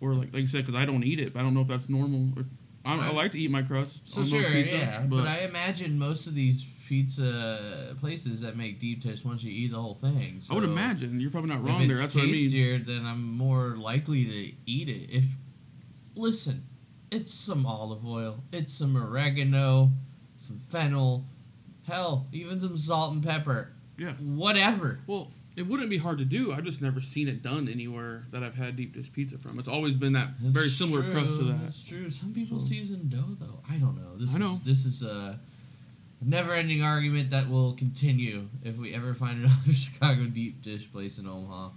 or 0.00 0.12
like 0.14 0.32
like 0.32 0.40
you 0.42 0.46
said 0.48 0.66
because 0.66 0.74
I 0.74 0.84
don't 0.84 1.04
eat 1.04 1.20
it, 1.20 1.32
but 1.32 1.38
I 1.38 1.42
don't 1.42 1.54
know 1.54 1.60
if 1.60 1.68
that's 1.68 1.88
normal. 1.88 2.30
Or, 2.36 2.44
I, 2.84 2.96
I 2.96 3.10
like 3.12 3.30
to 3.32 3.38
eat 3.38 3.50
my 3.50 3.62
crust 3.62 4.00
So 4.06 4.24
sure, 4.24 4.42
pizza, 4.50 4.76
yeah, 4.76 5.04
but, 5.08 5.18
but, 5.18 5.26
I 5.28 5.40
imagine 5.40 5.98
most 5.98 6.26
of 6.26 6.34
these 6.34 6.64
pizza 6.88 7.94
places 8.00 8.40
that 8.40 8.56
make 8.56 8.80
deep 8.80 9.02
dish 9.02 9.24
once 9.24 9.42
you 9.42 9.52
eat 9.52 9.70
the 9.70 9.80
whole 9.80 9.94
thing. 9.94 10.40
I 10.50 10.54
would 10.54 10.64
imagine 10.64 11.20
you're 11.20 11.30
probably 11.30 11.50
not 11.50 11.64
wrong 11.64 11.86
there. 11.86 11.96
That's 11.96 12.14
what 12.14 12.22
I 12.24 12.26
mean. 12.26 12.34
tastier, 12.34 12.78
then 12.78 13.04
I'm 13.04 13.36
more 13.36 13.76
likely 13.76 14.24
to 14.24 14.52
eat 14.66 14.88
it. 14.88 15.10
If 15.10 15.24
listen, 16.14 16.64
it's 17.10 17.32
some 17.32 17.66
olive 17.66 18.04
oil, 18.06 18.42
it's 18.52 18.72
some 18.72 18.96
oregano, 18.96 19.90
some 20.38 20.56
fennel, 20.56 21.26
hell, 21.86 22.26
even 22.32 22.58
some 22.58 22.76
salt 22.76 23.12
and 23.12 23.22
pepper. 23.22 23.72
Yeah. 23.98 24.12
Whatever. 24.12 25.00
Well, 25.06 25.32
it 25.56 25.66
wouldn't 25.66 25.90
be 25.90 25.98
hard 25.98 26.18
to 26.18 26.24
do. 26.24 26.52
I've 26.52 26.64
just 26.64 26.80
never 26.80 27.00
seen 27.00 27.26
it 27.26 27.42
done 27.42 27.68
anywhere 27.68 28.26
that 28.30 28.42
I've 28.44 28.54
had 28.54 28.76
deep 28.76 28.94
dish 28.94 29.12
pizza 29.12 29.36
from. 29.38 29.58
It's 29.58 29.66
always 29.68 29.96
been 29.96 30.12
that 30.12 30.38
very 30.40 30.66
It's 30.68 30.76
similar 30.76 31.02
crust 31.10 31.36
to 31.36 31.44
that. 31.44 31.62
That's 31.64 31.82
true. 31.82 32.08
Some 32.10 32.32
people 32.32 32.60
So- 32.60 32.66
season 32.66 33.08
dough 33.08 33.36
though. 33.40 33.60
I 33.68 33.76
don't 33.76 33.96
know. 33.96 34.16
This 34.16 34.32
I 34.34 34.38
know. 34.38 34.60
Is, 34.64 34.84
this 34.84 34.84
is 34.86 35.02
uh, 35.02 35.36
a 36.20 36.24
never-ending 36.24 36.82
argument 36.82 37.30
that 37.30 37.48
will 37.48 37.74
continue 37.74 38.48
if 38.64 38.76
we 38.76 38.94
ever 38.94 39.14
find 39.14 39.44
another 39.44 39.72
Chicago 39.72 40.24
deep 40.26 40.62
dish 40.62 40.90
place 40.90 41.18
in 41.18 41.26
Omaha, 41.26 41.70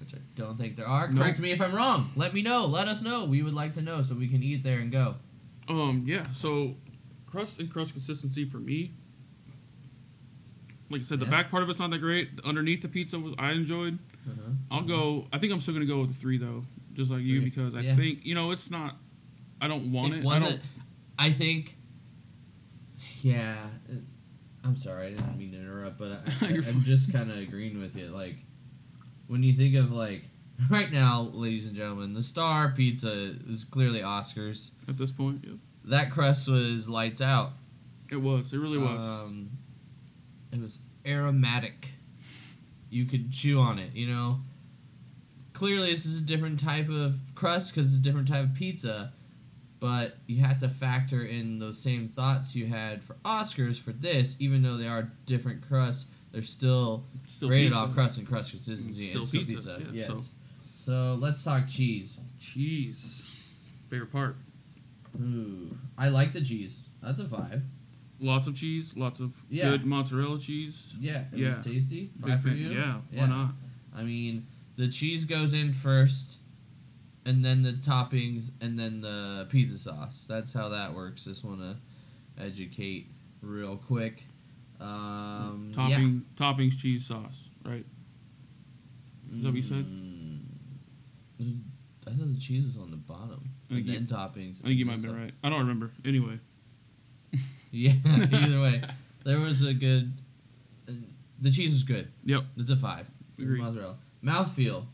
which 0.00 0.14
I 0.14 0.18
don't 0.34 0.58
think 0.58 0.76
there 0.76 0.86
are. 0.88 1.08
No. 1.08 1.20
Correct 1.20 1.38
me 1.38 1.50
if 1.52 1.60
I'm 1.60 1.74
wrong. 1.74 2.10
Let 2.16 2.34
me 2.34 2.42
know. 2.42 2.66
Let 2.66 2.88
us 2.88 3.02
know. 3.02 3.24
We 3.24 3.42
would 3.42 3.54
like 3.54 3.72
to 3.74 3.82
know 3.82 4.02
so 4.02 4.14
we 4.14 4.28
can 4.28 4.42
eat 4.42 4.62
there 4.62 4.78
and 4.80 4.92
go. 4.92 5.14
Um, 5.68 6.04
yeah. 6.06 6.24
So, 6.34 6.74
crust 7.26 7.58
and 7.58 7.70
crust 7.72 7.92
consistency 7.92 8.44
for 8.44 8.58
me. 8.58 8.92
Like 10.90 11.00
I 11.00 11.04
said, 11.04 11.18
the 11.18 11.24
Yeah. 11.24 11.30
back 11.32 11.50
part 11.50 11.62
of 11.62 11.70
it's 11.70 11.80
not 11.80 11.90
that 11.90 11.98
great. 12.00 12.30
Underneath 12.44 12.82
the 12.82 12.88
pizza, 12.88 13.18
was 13.18 13.34
I 13.38 13.52
enjoyed. 13.52 13.98
Uh-huh. 14.28 14.50
I'll 14.70 14.82
go. 14.82 15.26
I 15.32 15.38
think 15.38 15.52
I'm 15.52 15.60
still 15.60 15.74
gonna 15.74 15.86
go 15.86 16.00
with 16.00 16.10
a 16.10 16.14
three 16.14 16.38
though, 16.38 16.64
just 16.92 17.10
like 17.10 17.22
you, 17.22 17.40
because 17.42 17.74
I 17.74 17.80
Yeah. 17.80 17.94
think 17.94 18.24
you 18.24 18.34
know 18.34 18.50
it's 18.52 18.70
not. 18.70 18.96
I 19.60 19.66
don't 19.68 19.90
want 19.90 20.12
it. 20.14 20.18
It 20.18 20.22
I 20.22 20.24
wasn't. 20.26 20.50
don't. 20.52 20.60
I 21.18 21.32
think. 21.32 21.75
Yeah. 23.22 23.56
it- 23.88 24.02
I'm 24.64 24.76
sorry, 24.76 25.06
I 25.06 25.10
didn't 25.10 25.38
mean 25.38 25.52
to 25.52 25.58
interrupt, 25.58 25.96
but 25.96 26.22
I, 26.40 26.46
i'm 26.68 26.82
just 26.82 27.12
kind 27.12 27.30
of 27.30 27.38
agreeing 27.38 27.78
with 27.78 27.94
you. 27.94 28.08
Like, 28.08 28.34
when 29.28 29.44
you 29.44 29.52
think 29.52 29.76
of 29.76 29.92
like 29.92 30.24
right 30.70 30.90
now, 30.90 31.30
ladies 31.32 31.66
and 31.66 31.76
gentlemen, 31.76 32.14
the 32.14 32.22
star 32.22 32.72
pizza 32.76 33.36
is 33.48 33.64
clearly 33.64 34.00
Oscars. 34.00 34.70
At 34.88 34.96
this 34.96 35.12
point, 35.12 35.44
yeah. 35.46 35.54
That 35.84 36.10
crust 36.10 36.48
was 36.48 36.88
lights 36.88 37.20
out. 37.20 37.52
It 38.10 38.16
was. 38.16 38.52
It 38.52 38.58
really 38.58 38.78
was. 38.78 38.98
Um, 38.98 39.50
it 40.52 40.60
was 40.60 40.80
aromatic. 41.06 41.90
You 42.90 43.04
could 43.04 43.30
chew 43.30 43.60
on 43.60 43.78
it, 43.78 43.94
you 43.94 44.08
know. 44.08 44.40
Clearly, 45.52 45.90
this 45.90 46.06
is 46.06 46.18
a 46.18 46.22
different 46.22 46.58
type 46.58 46.88
of 46.88 47.20
crust 47.36 47.72
because 47.72 47.88
it's 47.88 47.96
a 47.96 48.00
different 48.02 48.26
type 48.28 48.44
of 48.44 48.54
pizza, 48.54 49.12
but 49.80 50.16
you 50.26 50.40
had 50.42 50.60
to 50.60 50.68
factor 50.68 51.24
in 51.24 51.58
those 51.58 51.78
same 51.78 52.08
thoughts 52.08 52.54
you 52.56 52.66
had 52.66 53.02
for 53.02 53.14
Oscars 53.24 53.78
for 53.78 53.92
this, 53.92 54.36
even 54.38 54.62
though 54.62 54.76
they 54.76 54.88
are 54.88 55.10
different 55.26 55.66
crusts. 55.66 56.06
They're 56.32 56.42
still, 56.42 57.04
Still 57.26 57.48
rated 57.48 57.72
pizza. 57.72 57.82
off 57.84 57.94
crust 57.94 58.18
and 58.18 58.26
crust 58.26 58.50
consistency. 58.52 59.08
Still 59.10 59.20
It's 59.22 59.28
still 59.28 59.40
pizza, 59.44 59.54
pizza. 59.78 59.78
yeah, 59.80 59.90
yes. 59.92 60.06
so- 60.08 60.32
So. 60.76 61.14
let's 61.20 61.42
talk 61.42 61.66
cheese. 61.68 62.16
Cheese. 62.38 63.24
Favorite 63.88 64.12
part. 64.12 64.36
Ooh, 65.20 65.76
I 65.96 66.08
like 66.08 66.32
the 66.32 66.40
cheese. 66.42 66.82
That's 67.02 67.20
a 67.20 67.28
five. 67.28 67.62
Lots 68.20 68.46
of 68.46 68.54
cheese. 68.56 68.92
Lots 68.96 69.20
of 69.20 69.40
Yeah. 69.50 69.70
good 69.70 69.84
mozzarella 69.86 70.38
cheese. 70.38 70.94
Yeah, 70.98 71.26
it 71.32 71.38
Yeah. 71.38 71.56
was 71.56 71.64
tasty. 71.66 72.10
Big 72.24 72.38
for 72.40 72.48
fan. 72.48 72.56
you. 72.58 72.70
Yeah, 72.72 73.00
Yeah. 73.10 73.20
Why 73.22 73.26
not? 73.26 73.54
I 73.94 74.02
mean, 74.04 74.46
the 74.76 74.88
cheese 74.88 75.24
goes 75.24 75.54
in 75.54 75.72
first, 75.72 76.38
and 77.26 77.44
then 77.44 77.62
the 77.62 77.72
toppings, 77.72 78.50
and 78.62 78.78
then 78.78 79.02
the 79.02 79.46
pizza 79.50 79.76
sauce. 79.76 80.24
That's 80.28 80.52
how 80.54 80.70
that 80.70 80.94
works. 80.94 81.24
Just 81.24 81.44
want 81.44 81.60
to 81.60 81.76
educate 82.42 83.10
real 83.42 83.76
quick. 83.76 84.24
Um, 84.80 85.72
Topping, 85.74 86.24
toppings, 86.36 86.78
cheese 86.78 87.06
sauce. 87.06 87.48
Right. 87.64 87.84
is 89.34 89.42
that 89.42 89.48
what 89.48 89.56
you 89.56 89.62
said? 89.62 89.84
Mm, 89.86 90.40
I 92.06 92.10
thought 92.10 92.32
the 92.34 92.38
cheese 92.40 92.64
is 92.64 92.76
on 92.76 92.90
the 92.90 92.96
bottom, 92.96 93.50
and 93.70 93.84
you- 93.84 93.92
then 93.92 94.06
toppings. 94.06 94.60
I 94.62 94.68
think 94.68 94.78
you 94.78 94.86
might 94.86 95.02
been 95.02 95.14
right. 95.18 95.32
I 95.42 95.48
don't 95.50 95.60
remember. 95.60 95.90
Anyway. 96.04 96.38
Yeah. 97.72 97.92
Either 98.06 98.60
way, 98.62 98.82
there 99.24 99.38
was 99.40 99.60
a 99.62 99.74
good. 99.74 100.12
uh, 100.88 100.92
The 101.42 101.50
cheese 101.50 101.72
was 101.72 101.82
good. 101.82 102.08
Yep. 102.24 102.44
It's 102.56 102.70
a 102.70 102.76
five. 102.76 103.06
It's 103.36 103.60
mozzarella. 103.60 103.96
Mouthfeel. 104.24 104.86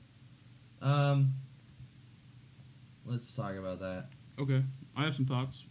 Um. 0.80 1.34
Let's 3.04 3.34
talk 3.34 3.54
about 3.56 3.80
that. 3.80 4.06
Okay. 4.38 4.62
I 4.96 5.04
have 5.04 5.14
some 5.14 5.24
thoughts. 5.24 5.64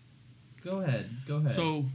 Go 0.63 0.81
ahead. 0.81 1.09
Go 1.27 1.37
ahead. 1.37 1.55
So, 1.55 1.85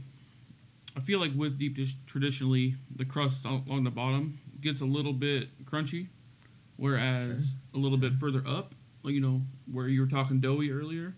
I 0.95 0.99
feel 0.99 1.19
like 1.19 1.31
with 1.35 1.57
deep 1.57 1.75
dish, 1.75 1.95
traditionally 2.05 2.75
the 2.95 3.05
crust 3.05 3.45
al- 3.45 3.63
along 3.67 3.83
the 3.83 3.91
bottom 3.91 4.39
gets 4.61 4.81
a 4.81 4.85
little 4.85 5.13
bit 5.13 5.49
crunchy, 5.65 6.07
whereas 6.75 7.51
a 7.73 7.77
little 7.77 7.97
bit 7.97 8.13
further 8.13 8.43
up, 8.47 8.73
like 9.03 9.13
you 9.13 9.21
know 9.21 9.41
where 9.71 9.87
you 9.87 10.01
were 10.01 10.07
talking 10.07 10.39
doughy 10.39 10.71
earlier. 10.71 11.15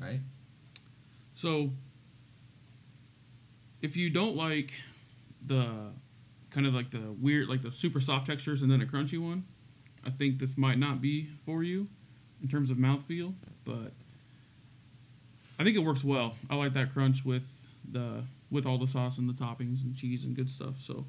right. 0.00 0.20
So, 1.34 1.72
if 3.82 3.96
you 3.96 4.10
don't 4.10 4.36
like 4.36 4.72
the 5.42 5.90
kind 6.50 6.66
of 6.66 6.74
like 6.74 6.90
the 6.90 7.12
weird, 7.20 7.48
like 7.48 7.62
the 7.62 7.72
super 7.72 8.00
soft 8.00 8.26
textures 8.26 8.62
and 8.62 8.70
then 8.70 8.80
a 8.80 8.86
crunchy 8.86 9.18
one, 9.18 9.44
I 10.04 10.10
think 10.10 10.38
this 10.38 10.56
might 10.56 10.78
not 10.78 11.00
be 11.02 11.28
for 11.44 11.62
you 11.62 11.88
in 12.42 12.48
terms 12.48 12.70
of 12.70 12.76
mouthfeel, 12.76 13.34
but 13.64 13.92
I 15.58 15.64
think 15.64 15.76
it 15.76 15.80
works 15.80 16.04
well. 16.04 16.34
I 16.50 16.56
like 16.56 16.74
that 16.74 16.92
crunch 16.92 17.24
with 17.24 17.44
the 17.90 18.24
with 18.50 18.66
all 18.66 18.78
the 18.78 18.86
sauce 18.86 19.18
and 19.18 19.28
the 19.28 19.32
toppings 19.32 19.82
and 19.82 19.96
cheese 19.96 20.24
and 20.24 20.36
good 20.36 20.48
stuff. 20.48 20.74
So, 20.80 21.06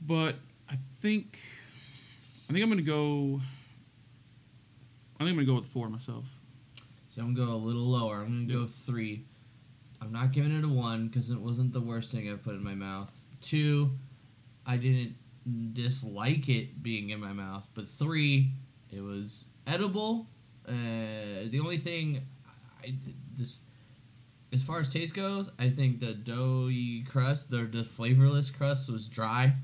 but 0.00 0.36
I 0.68 0.76
think 1.00 1.38
I 2.48 2.52
think 2.52 2.62
I'm 2.62 2.68
gonna 2.68 2.82
go. 2.82 3.40
I 5.16 5.24
think 5.24 5.30
I'm 5.30 5.36
gonna 5.36 5.46
go 5.46 5.54
with 5.54 5.66
four 5.66 5.88
myself. 5.88 6.24
So 7.08 7.22
I'm 7.22 7.34
gonna 7.34 7.46
go 7.46 7.54
a 7.54 7.56
little 7.56 7.82
lower. 7.82 8.22
I'm 8.22 8.46
gonna 8.46 8.60
go 8.60 8.66
three. 8.66 9.24
I'm 10.02 10.12
not 10.12 10.32
giving 10.32 10.56
it 10.56 10.64
a 10.64 10.68
one 10.68 11.08
because 11.08 11.30
it 11.30 11.40
wasn't 11.40 11.72
the 11.72 11.80
worst 11.80 12.10
thing 12.10 12.28
I've 12.28 12.42
put 12.42 12.54
in 12.54 12.62
my 12.62 12.74
mouth. 12.74 13.10
Two, 13.40 13.92
I 14.66 14.76
didn't 14.76 15.14
dislike 15.72 16.48
it 16.48 16.82
being 16.82 17.10
in 17.10 17.20
my 17.20 17.32
mouth. 17.32 17.66
But 17.74 17.88
three, 17.88 18.50
it 18.94 19.00
was 19.02 19.46
edible. 19.66 20.28
Uh, 20.68 20.72
the 21.50 21.60
only 21.60 21.78
thing 21.78 22.22
I 22.82 22.94
this 23.36 23.58
as 24.52 24.62
far 24.62 24.78
as 24.80 24.88
taste 24.88 25.14
goes, 25.14 25.50
I 25.58 25.68
think 25.68 26.00
the 26.00 26.14
doughy 26.14 27.02
crust, 27.02 27.50
the 27.50 27.64
the 27.64 27.84
flavorless 27.84 28.50
crust 28.50 28.90
was 28.90 29.08
dry, 29.08 29.54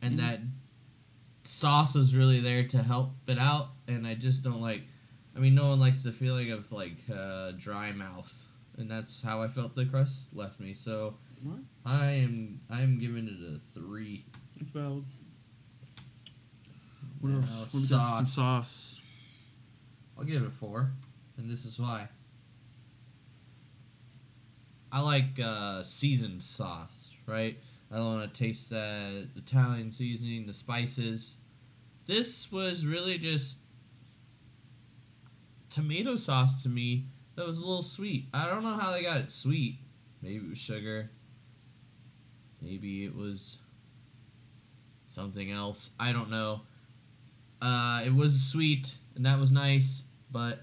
and 0.00 0.14
Mhm. 0.14 0.18
that 0.18 0.40
sauce 1.44 1.94
was 1.94 2.14
really 2.14 2.40
there 2.40 2.66
to 2.68 2.82
help 2.82 3.12
it 3.26 3.38
out. 3.38 3.70
And 3.88 4.06
I 4.06 4.14
just 4.14 4.42
don't 4.42 4.60
like. 4.60 4.82
I 5.34 5.40
mean, 5.40 5.54
no 5.54 5.68
one 5.68 5.80
likes 5.80 6.02
the 6.02 6.12
feeling 6.12 6.50
of 6.52 6.70
like 6.72 6.96
uh, 7.12 7.52
dry 7.52 7.92
mouth, 7.92 8.32
and 8.76 8.90
that's 8.90 9.22
how 9.22 9.42
I 9.42 9.48
felt 9.48 9.74
the 9.74 9.86
crust 9.86 10.26
left 10.32 10.60
me. 10.60 10.74
So 10.74 11.16
Alright. 11.44 11.64
I 11.84 12.06
am 12.12 12.60
I 12.70 12.82
am 12.82 12.98
giving 12.98 13.26
it 13.28 13.40
a 13.56 13.60
three. 13.78 14.24
That's 14.56 14.70
valid. 14.70 15.04
What 17.22 17.34
else? 17.34 17.50
What 17.50 17.74
we? 17.74 17.80
Some 17.80 18.26
sauce. 18.26 18.32
sauce. 18.32 19.00
I'll 20.18 20.24
give 20.24 20.42
it 20.42 20.48
a 20.48 20.50
four, 20.50 20.90
and 21.38 21.48
this 21.48 21.64
is 21.64 21.78
why. 21.78 22.08
I 24.90 25.00
like 25.00 25.40
uh, 25.42 25.82
seasoned 25.84 26.42
sauce, 26.42 27.12
right? 27.26 27.56
I 27.90 27.96
don't 27.96 28.16
want 28.16 28.34
to 28.34 28.42
taste 28.42 28.70
that 28.70 29.28
Italian 29.36 29.92
seasoning, 29.92 30.46
the 30.46 30.52
spices. 30.52 31.34
This 32.06 32.50
was 32.50 32.84
really 32.84 33.18
just 33.18 33.56
tomato 35.70 36.16
sauce 36.16 36.62
to 36.64 36.68
me 36.68 37.06
that 37.36 37.46
was 37.46 37.58
a 37.58 37.60
little 37.60 37.82
sweet. 37.82 38.26
I 38.34 38.48
don't 38.48 38.64
know 38.64 38.74
how 38.74 38.90
they 38.90 39.02
got 39.02 39.18
it 39.18 39.30
sweet. 39.30 39.78
Maybe 40.20 40.36
it 40.36 40.50
was 40.50 40.58
sugar. 40.58 41.10
Maybe 42.60 43.04
it 43.04 43.14
was 43.14 43.58
something 45.06 45.50
else. 45.50 45.92
I 45.98 46.12
don't 46.12 46.30
know. 46.30 46.62
Uh, 47.62 48.02
it 48.04 48.12
was 48.14 48.42
sweet, 48.42 48.94
and 49.14 49.24
that 49.24 49.38
was 49.38 49.52
nice, 49.52 50.02
but 50.32 50.62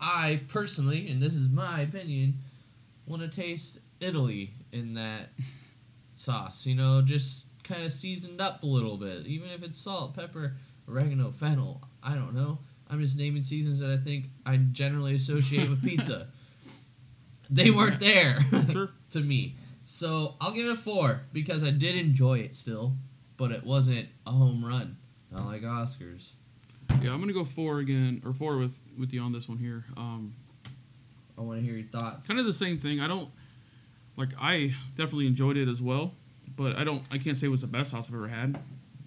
I 0.00 0.42
personally, 0.48 1.10
and 1.10 1.20
this 1.20 1.34
is 1.34 1.48
my 1.48 1.80
opinion, 1.80 2.34
want 3.06 3.22
to 3.22 3.28
taste 3.28 3.80
Italy 4.00 4.52
in 4.72 4.94
that 4.94 5.30
sauce. 6.16 6.64
You 6.64 6.76
know, 6.76 7.02
just 7.02 7.46
kind 7.64 7.82
of 7.82 7.92
seasoned 7.92 8.40
up 8.40 8.62
a 8.62 8.66
little 8.66 8.96
bit, 8.96 9.26
even 9.26 9.48
if 9.50 9.62
it's 9.64 9.80
salt, 9.80 10.14
pepper, 10.14 10.54
oregano, 10.88 11.32
fennel. 11.32 11.82
I 12.02 12.14
don't 12.14 12.34
know. 12.34 12.58
I'm 12.88 13.00
just 13.00 13.16
naming 13.16 13.42
seasons 13.42 13.80
that 13.80 13.90
I 13.90 13.96
think 13.96 14.26
I 14.46 14.58
generally 14.58 15.14
associate 15.16 15.68
with 15.68 15.82
pizza. 15.82 16.28
They 17.50 17.70
weren't 17.70 18.00
there 18.00 18.40
Sure. 18.72 18.88
to 19.10 19.20
me. 19.20 19.56
So 19.84 20.34
I'll 20.40 20.54
give 20.54 20.66
it 20.66 20.72
a 20.72 20.76
four 20.76 21.20
because 21.32 21.62
I 21.62 21.70
did 21.70 21.94
enjoy 21.94 22.38
it 22.38 22.54
still, 22.54 22.94
but 23.36 23.52
it 23.52 23.64
wasn't 23.64 24.08
a 24.26 24.30
home 24.30 24.64
run. 24.64 24.96
Not 25.34 25.46
like 25.46 25.62
Oscars. 25.62 26.32
Yeah, 27.02 27.12
I'm 27.12 27.20
gonna 27.20 27.32
go 27.32 27.44
four 27.44 27.78
again, 27.80 28.22
or 28.24 28.32
four 28.32 28.56
with 28.58 28.78
with 28.98 29.12
you 29.12 29.20
on 29.20 29.32
this 29.32 29.48
one 29.48 29.58
here. 29.58 29.84
Um, 29.96 30.34
I 31.36 31.40
want 31.40 31.58
to 31.58 31.64
hear 31.66 31.74
your 31.76 31.88
thoughts. 31.88 32.26
kind 32.26 32.38
of 32.38 32.46
the 32.46 32.52
same 32.52 32.78
thing. 32.78 33.00
I 33.00 33.08
don't 33.08 33.28
like. 34.16 34.30
I 34.40 34.74
definitely 34.96 35.26
enjoyed 35.26 35.56
it 35.56 35.68
as 35.68 35.82
well, 35.82 36.12
but 36.56 36.76
I 36.76 36.84
don't. 36.84 37.02
I 37.10 37.18
can't 37.18 37.36
say 37.36 37.46
it 37.46 37.50
was 37.50 37.62
the 37.62 37.66
best 37.66 37.90
sauce 37.90 38.06
I've 38.08 38.14
ever 38.14 38.28
had, 38.28 38.58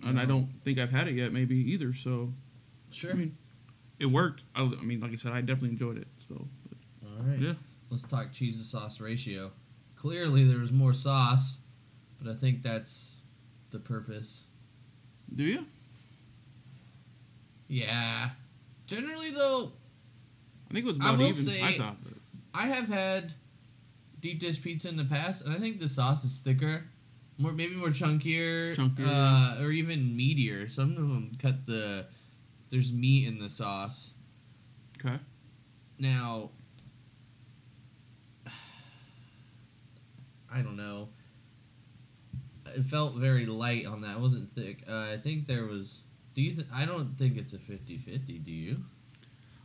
and 0.04 0.20
I 0.20 0.26
don't 0.26 0.50
think 0.66 0.80
I've 0.80 0.90
had 0.92 1.08
it 1.08 1.14
yet, 1.16 1.32
maybe 1.32 1.56
either. 1.72 1.94
So 1.94 2.34
Sure. 2.92 3.12
I 3.12 3.16
mean, 3.16 3.38
it 4.00 4.08
worked. 4.08 4.44
I, 4.56 4.64
I 4.64 4.84
mean, 4.84 5.00
like 5.00 5.12
I 5.12 5.16
said, 5.16 5.32
I 5.32 5.42
definitely 5.42 5.70
enjoyed 5.70 5.98
it. 5.98 6.08
So 6.28 6.48
All 7.06 7.24
right. 7.24 7.40
yeah, 7.40 7.54
Let's 7.90 8.04
talk 8.04 8.32
cheese 8.34 8.58
to 8.60 8.64
sauce 8.64 9.00
ratio. 9.00 9.52
Clearly, 9.96 10.44
there 10.46 10.60
was 10.60 10.72
more 10.72 10.94
sauce, 10.94 11.58
but 12.22 12.30
I 12.32 12.36
think 12.36 12.64
that's 12.64 13.16
the 13.72 13.80
purpose. 13.80 14.44
do 15.34 15.44
you? 15.44 15.66
Yeah. 17.68 18.30
Generally, 18.86 19.32
though, 19.32 19.72
I 20.70 20.74
think 20.74 20.86
it 20.86 20.90
was 20.90 20.98
I 21.00 21.10
about 21.10 21.20
will 21.20 21.28
even. 21.28 21.44
say- 21.46 21.62
I 21.64 21.78
thought. 21.78 21.98
But 22.04 22.14
I 22.54 22.68
have 22.68 22.88
had 22.88 23.34
deep 24.20 24.40
dish 24.40 24.62
pizza 24.62 24.90
in 24.90 24.98
the 24.98 25.06
past, 25.06 25.44
and 25.46 25.54
I 25.54 25.60
think 25.60 25.80
the 25.80 25.90
sauce 25.90 26.24
is 26.24 26.40
thicker, 26.40 26.84
more 27.38 27.52
maybe 27.52 27.76
more 27.76 27.90
chunkier, 27.90 28.76
Chunkier, 28.76 29.06
uh, 29.06 29.62
or 29.64 29.72
even 29.72 30.18
meatier. 30.18 30.70
Some 30.70 30.92
of 30.92 30.96
them 30.98 31.38
cut 31.42 31.66
the 31.66 32.08
there's 32.70 32.92
meat 32.92 33.28
in 33.28 33.40
the 33.40 33.50
sauce. 33.50 34.12
okay. 35.00 35.20
Now, 36.00 36.52
I 40.52 40.62
don't 40.62 40.78
know. 40.78 41.10
It 42.76 42.84
felt 42.86 43.16
very 43.16 43.46
light 43.46 43.86
on 43.86 44.02
that. 44.02 44.18
It 44.18 44.20
wasn't 44.22 44.54
thick. 44.56 44.84
Uh, 44.88 45.12
I 45.14 45.18
think 45.18 45.48
there 45.48 45.66
was. 45.66 46.00
Do 46.38 46.44
you? 46.44 46.52
Th- 46.54 46.68
I 46.72 46.86
don't 46.86 47.18
think 47.18 47.36
it's 47.36 47.54
a 47.54 47.58
50-50, 47.58 48.46
Do 48.46 48.52
you? 48.52 48.78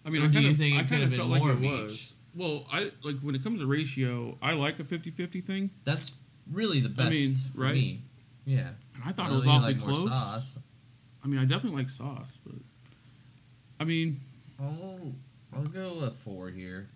I 0.06 0.10
mean, 0.10 0.22
Or 0.22 0.24
I 0.24 0.28
do 0.28 0.32
kind 0.34 0.44
you 0.46 0.50
of, 0.52 0.56
think 0.56 0.74
it 0.74 0.78
I 0.78 0.80
could 0.82 0.88
kind 0.88 1.02
have 1.02 1.12
of 1.12 1.18
been 1.18 1.30
like 1.30 1.40
more 1.42 1.50
it 1.50 1.54
of 1.54 1.60
was. 1.60 1.92
each? 1.92 2.12
Well, 2.34 2.66
I 2.72 2.90
like 3.04 3.16
when 3.20 3.34
it 3.34 3.44
comes 3.44 3.60
to 3.60 3.66
ratio, 3.66 4.38
I 4.40 4.54
like 4.54 4.80
a 4.80 4.84
50-50 4.84 5.44
thing. 5.44 5.70
That's 5.84 6.12
really 6.50 6.80
the 6.80 6.88
best 6.88 7.10
mean, 7.10 7.34
for 7.54 7.60
right? 7.60 7.74
me. 7.74 8.00
Yeah. 8.46 8.70
And 8.94 9.04
I 9.04 9.12
thought 9.12 9.30
I 9.30 9.34
it 9.34 9.36
was 9.36 9.46
awfully 9.46 9.74
like 9.74 9.82
close. 9.82 10.08
sauce. 10.08 10.54
I 11.22 11.28
mean, 11.28 11.38
I 11.38 11.44
definitely 11.44 11.78
like 11.78 11.90
sauce, 11.90 12.38
but 12.44 12.54
I 13.78 13.84
mean, 13.84 14.18
I'll 14.58 15.12
I'll 15.54 15.64
go 15.64 15.98
a 16.00 16.10
four 16.10 16.48
here. 16.48 16.88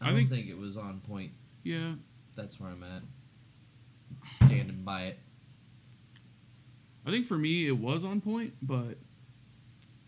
I, 0.00 0.06
I 0.06 0.08
don't 0.08 0.16
think- 0.18 0.30
think 0.30 0.48
it 0.48 0.58
was 0.58 0.76
on 0.76 1.00
point. 1.08 1.30
yeah, 1.62 1.92
That's 2.34 2.58
where 2.58 2.70
I'm 2.70 2.82
at. 2.82 3.02
Standing 4.26 4.82
by 4.84 5.04
it. 5.04 5.18
I 7.06 7.10
think 7.10 7.26
for 7.26 7.36
me 7.36 7.66
it 7.66 7.76
was 7.78 8.04
on 8.04 8.20
point, 8.20 8.54
but 8.62 8.96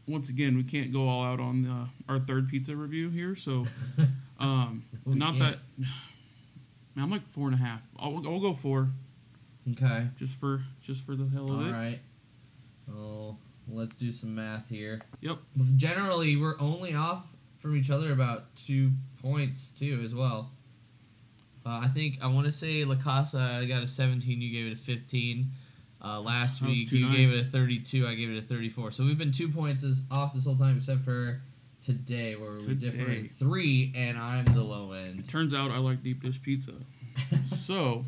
once 0.08 0.28
again, 0.28 0.56
we 0.56 0.62
can't 0.64 0.92
go 0.92 1.08
all 1.08 1.24
out 1.24 1.40
on 1.40 1.66
uh, 1.66 1.86
our 2.12 2.18
third 2.20 2.48
pizza 2.48 2.74
review 2.76 3.10
here. 3.10 3.34
So, 3.36 3.66
um, 4.40 4.84
not 5.04 5.34
can't. 5.34 5.38
that. 5.40 5.58
Man, 6.94 7.04
I'm 7.04 7.10
like 7.10 7.26
four 7.32 7.46
and 7.48 7.54
a 7.54 7.58
half. 7.58 7.82
I'll, 7.98 8.16
I'll 8.26 8.40
go 8.40 8.52
four 8.52 8.88
Okay. 9.72 10.06
just 10.16 10.34
for 10.38 10.62
just 10.80 11.04
for 11.04 11.16
the 11.16 11.28
hell 11.28 11.44
of 11.50 11.58
All 11.58 11.66
it. 11.66 11.72
right. 11.72 11.98
Well, 12.88 13.36
let's 13.68 13.96
do 13.96 14.12
some 14.12 14.34
math 14.34 14.68
here. 14.68 15.00
Yep. 15.20 15.38
Generally, 15.76 16.36
we're 16.36 16.54
only 16.60 16.94
off 16.94 17.26
from 17.58 17.76
each 17.76 17.90
other 17.90 18.12
about 18.12 18.54
two 18.54 18.92
points 19.20 19.70
too, 19.70 20.00
as 20.04 20.14
well. 20.14 20.52
Uh, 21.66 21.80
I 21.82 21.88
think 21.88 22.18
I 22.22 22.28
want 22.28 22.46
to 22.46 22.52
say 22.52 22.84
La 22.84 22.94
Casa. 22.94 23.58
I 23.60 23.66
got 23.66 23.82
a 23.82 23.88
17. 23.88 24.40
You 24.40 24.52
gave 24.52 24.70
it 24.70 24.72
a 24.74 24.80
15. 24.80 25.50
Uh, 26.06 26.20
last 26.20 26.60
That 26.60 26.68
week 26.68 26.92
you 26.92 27.10
gave 27.10 27.32
it 27.32 27.40
a 27.40 27.44
32. 27.44 28.06
I 28.06 28.14
gave 28.14 28.30
it 28.30 28.38
a 28.38 28.42
34. 28.46 28.92
So 28.92 29.04
we've 29.04 29.18
been 29.18 29.32
two 29.32 29.48
points 29.48 29.82
as 29.82 30.02
off 30.10 30.34
this 30.34 30.44
whole 30.44 30.56
time, 30.56 30.76
except 30.76 31.00
for 31.02 31.40
today, 31.84 32.36
where 32.36 32.52
we're 32.52 32.74
different 32.74 33.08
Today. 33.08 33.30
three, 33.38 33.92
and 33.96 34.16
I'm 34.16 34.44
the 34.44 34.62
low 34.62 34.92
end. 34.92 35.28
Turns 35.28 35.52
out 35.52 35.70
I 35.72 35.78
like 35.78 36.04
deep 36.04 36.22
dish 36.22 36.40
pizza, 36.40 36.72
so 37.56 38.04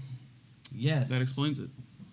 yes, 0.71 1.09
that 1.11 1.21
explains 1.21 1.59
it. 1.59 1.71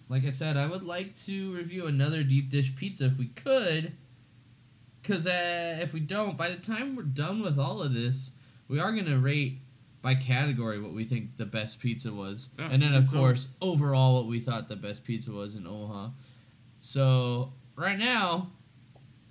like 0.10 0.26
I 0.26 0.32
said, 0.32 0.58
I 0.58 0.66
would 0.66 0.84
like 0.84 1.16
to 1.26 1.54
review 1.54 1.86
another 1.86 2.24
deep 2.24 2.50
dish 2.50 2.76
pizza 2.76 3.06
if 3.06 3.20
we 3.20 3.28
could. 3.28 3.94
Because 5.02 5.28
uh, 5.28 5.78
if 5.80 5.94
we 5.94 6.00
don't, 6.00 6.36
by 6.36 6.50
the 6.50 6.56
time 6.56 6.96
we're 6.96 7.04
done 7.04 7.44
with 7.44 7.60
all 7.60 7.84
of 7.84 7.94
this, 7.94 8.32
we 8.68 8.80
are 8.80 8.92
going 8.92 9.06
to 9.06 9.20
rate 9.20 9.60
by 10.06 10.14
category 10.14 10.80
what 10.80 10.94
we 10.94 11.04
think 11.04 11.36
the 11.38 11.48
best 11.48 11.80
pizza 11.80 12.14
was. 12.14 12.50
Yeah, 12.60 12.70
and 12.72 12.84
then, 12.84 12.94
of 12.94 13.10
so. 13.10 13.18
course, 13.18 13.48
overall 13.60 14.14
what 14.14 14.28
we 14.28 14.40
thought 14.40 14.70
the 14.70 14.76
best 14.76 15.04
pizza 15.04 15.32
was 15.32 15.56
in 15.56 15.66
Omaha. 15.66 16.10
So, 16.80 17.54
right 17.76 17.98
now, 17.98 18.52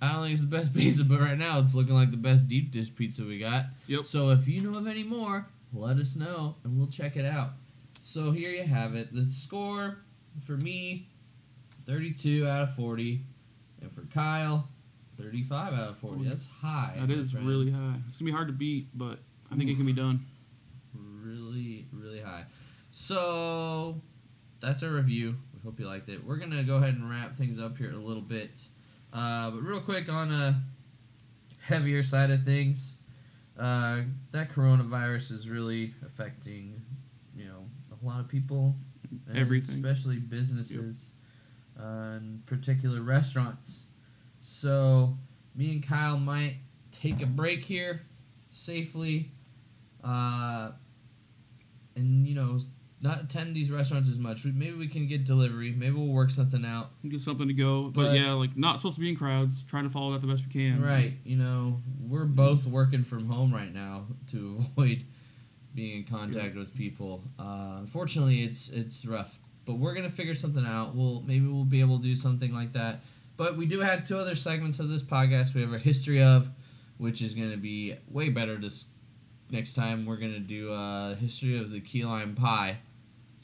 I 0.01 0.11
don't 0.11 0.23
think 0.23 0.33
it's 0.33 0.41
the 0.41 0.47
best 0.47 0.73
pizza, 0.75 1.05
but 1.05 1.21
right 1.21 1.37
now 1.37 1.59
it's 1.59 1.75
looking 1.75 1.93
like 1.93 2.11
the 2.11 2.17
best 2.17 2.49
deep 2.49 2.71
dish 2.71 2.93
pizza 2.93 3.23
we 3.23 3.39
got. 3.39 3.67
Yep. 3.87 4.03
So, 4.03 4.31
if 4.31 4.49
you 4.49 4.59
know 4.59 4.77
of 4.77 4.85
any 4.85 5.05
more, 5.05 5.47
let 5.71 5.95
us 5.95 6.17
know 6.17 6.55
and 6.65 6.77
we'll 6.77 6.89
check 6.89 7.15
it 7.15 7.25
out. 7.25 7.51
So, 8.01 8.31
here 8.31 8.51
you 8.51 8.63
have 8.63 8.95
it. 8.95 9.13
The 9.13 9.25
score 9.25 9.99
for 10.45 10.57
me 10.57 11.07
32 11.87 12.45
out 12.45 12.63
of 12.63 12.75
40. 12.75 13.21
And 13.81 13.91
for 13.93 14.01
Kyle, 14.13 14.67
35 15.17 15.73
out 15.73 15.89
of 15.91 15.97
40. 15.99 16.27
That's 16.27 16.47
high. 16.61 16.97
That 16.99 17.11
is 17.11 17.31
friend. 17.31 17.47
really 17.47 17.71
high. 17.71 17.95
It's 18.07 18.17
gonna 18.17 18.29
be 18.29 18.35
hard 18.35 18.47
to 18.49 18.53
beat, 18.53 18.89
but 18.93 19.19
I 19.49 19.55
think 19.55 19.69
it 19.69 19.77
can 19.77 19.85
be 19.85 19.93
done. 19.93 20.25
Really, 22.15 22.29
high. 22.29 22.45
So 22.91 24.01
that's 24.61 24.83
our 24.83 24.89
review. 24.89 25.35
We 25.53 25.59
hope 25.63 25.79
you 25.79 25.87
liked 25.87 26.09
it. 26.09 26.25
We're 26.25 26.37
gonna 26.37 26.63
go 26.63 26.75
ahead 26.75 26.95
and 26.95 27.09
wrap 27.09 27.35
things 27.35 27.59
up 27.59 27.77
here 27.77 27.89
in 27.89 27.95
a 27.95 28.01
little 28.01 28.21
bit. 28.21 28.51
Uh, 29.13 29.51
but 29.51 29.61
real 29.61 29.81
quick 29.81 30.11
on 30.11 30.31
a 30.31 30.61
heavier 31.61 32.03
side 32.03 32.31
of 32.31 32.43
things, 32.43 32.95
uh, 33.57 34.01
that 34.31 34.51
coronavirus 34.51 35.31
is 35.31 35.49
really 35.49 35.93
affecting, 36.05 36.81
you 37.35 37.45
know, 37.45 37.65
a 37.91 38.05
lot 38.05 38.19
of 38.19 38.27
people, 38.27 38.75
and 39.27 39.37
Everything. 39.37 39.75
especially 39.75 40.17
businesses, 40.17 41.11
uh, 41.79 42.17
and 42.17 42.45
particular 42.45 43.01
restaurants. 43.01 43.83
So 44.39 45.17
me 45.55 45.71
and 45.71 45.87
Kyle 45.87 46.17
might 46.17 46.57
take 46.91 47.21
a 47.21 47.25
break 47.25 47.63
here 47.63 48.01
safely 48.51 49.31
uh, 50.05 50.07
and 50.09 50.69
you 50.69 50.71
know 50.71 50.84
not 53.01 53.23
attend 53.23 53.55
these 53.55 53.69
restaurants 53.69 54.09
as 54.09 54.17
much. 54.17 54.45
Maybe 54.45 54.73
we 54.73 54.87
can 54.87 55.07
get 55.07 55.25
delivery. 55.25 55.71
Maybe 55.71 55.91
we'll 55.95 56.07
work 56.07 56.29
something 56.29 56.65
out. 56.65 56.91
Get 57.07 57.21
something 57.21 57.47
to 57.47 57.53
go, 57.53 57.83
but, 57.89 58.07
But- 58.07 58.15
yeah, 58.19 58.31
like 58.33 58.55
not 58.57 58.77
supposed 58.77 58.95
to 58.95 59.01
be 59.01 59.09
in 59.09 59.15
crowds. 59.15 59.63
Trying 59.63 59.83
to 59.83 59.89
follow 59.89 60.13
that 60.13 60.21
the 60.21 60.27
best 60.27 60.43
we 60.45 60.51
can. 60.51 60.81
Right. 60.81 61.13
You 61.23 61.37
know, 61.37 61.81
we're 62.01 62.25
both 62.25 62.65
working 62.65 63.03
from 63.03 63.27
home 63.29 63.53
right 63.53 63.73
now 63.73 64.05
to 64.31 64.57
avoid 64.77 65.03
being 65.75 65.97
in 65.97 66.03
contact 66.05 66.55
with 66.55 66.73
people. 66.75 67.23
Uh, 67.37 67.75
unfortunately, 67.79 68.43
it's 68.43 68.69
it's 68.69 69.05
rough, 69.05 69.37
but 69.65 69.73
we're 69.75 69.93
gonna 69.93 70.09
figure 70.09 70.33
something 70.35 70.65
out. 70.65 70.95
We'll 70.95 71.21
maybe 71.27 71.47
we'll 71.47 71.65
be 71.65 71.81
able 71.81 71.97
to 71.97 72.03
do 72.03 72.15
something 72.15 72.53
like 72.53 72.73
that. 72.73 73.01
But 73.37 73.57
we 73.57 73.65
do 73.65 73.81
have 73.81 74.07
two 74.07 74.17
other 74.17 74.35
segments 74.35 74.79
of 74.79 74.87
this 74.87 75.03
podcast. 75.03 75.53
We 75.53 75.59
have 75.61 75.71
our 75.73 75.77
history 75.77 76.23
of, 76.23 76.49
which 76.97 77.21
is 77.21 77.33
gonna 77.35 77.57
be 77.57 77.95
way 78.09 78.29
better 78.29 78.55
this 78.55 78.85
next 79.51 79.73
time. 79.73 80.05
We're 80.05 80.15
gonna 80.15 80.39
do 80.39 80.71
a 80.71 81.15
history 81.19 81.59
of 81.59 81.71
the 81.71 81.81
key 81.81 82.05
lime 82.05 82.35
pie. 82.35 82.77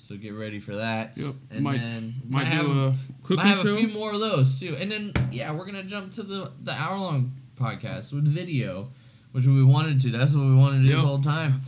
So 0.02 0.18
get 0.18 0.34
ready 0.34 0.60
for 0.60 0.76
that. 0.76 1.18
Yep. 1.18 1.36
And 1.52 1.64
Might- 1.64 1.78
then 1.80 2.16
Might 2.28 2.46
have, 2.48 2.66
do 2.66 2.96
a 3.38 3.40
have 3.42 3.60
show. 3.60 3.74
a 3.74 3.78
few 3.78 3.88
more 3.88 4.14
of 4.14 4.20
those 4.20 4.60
too, 4.60 4.76
and 4.76 4.92
then 4.92 5.14
yeah, 5.32 5.52
we're 5.54 5.66
gonna 5.66 5.84
jump 5.84 6.12
to 6.14 6.24
the 6.24 6.52
the 6.64 6.74
hour 6.74 6.98
long 6.98 7.34
podcast 7.60 8.12
with 8.12 8.26
video, 8.26 8.90
which 9.32 9.46
we 9.46 9.64
wanted 9.64 10.00
to. 10.02 10.10
That's 10.10 10.34
what 10.34 10.46
we 10.46 10.56
wanted 10.56 10.78
to 10.78 10.84
do 10.84 10.90
Yep. 10.90 10.98
the 11.02 11.06
whole 11.08 11.22
time. 11.22 11.62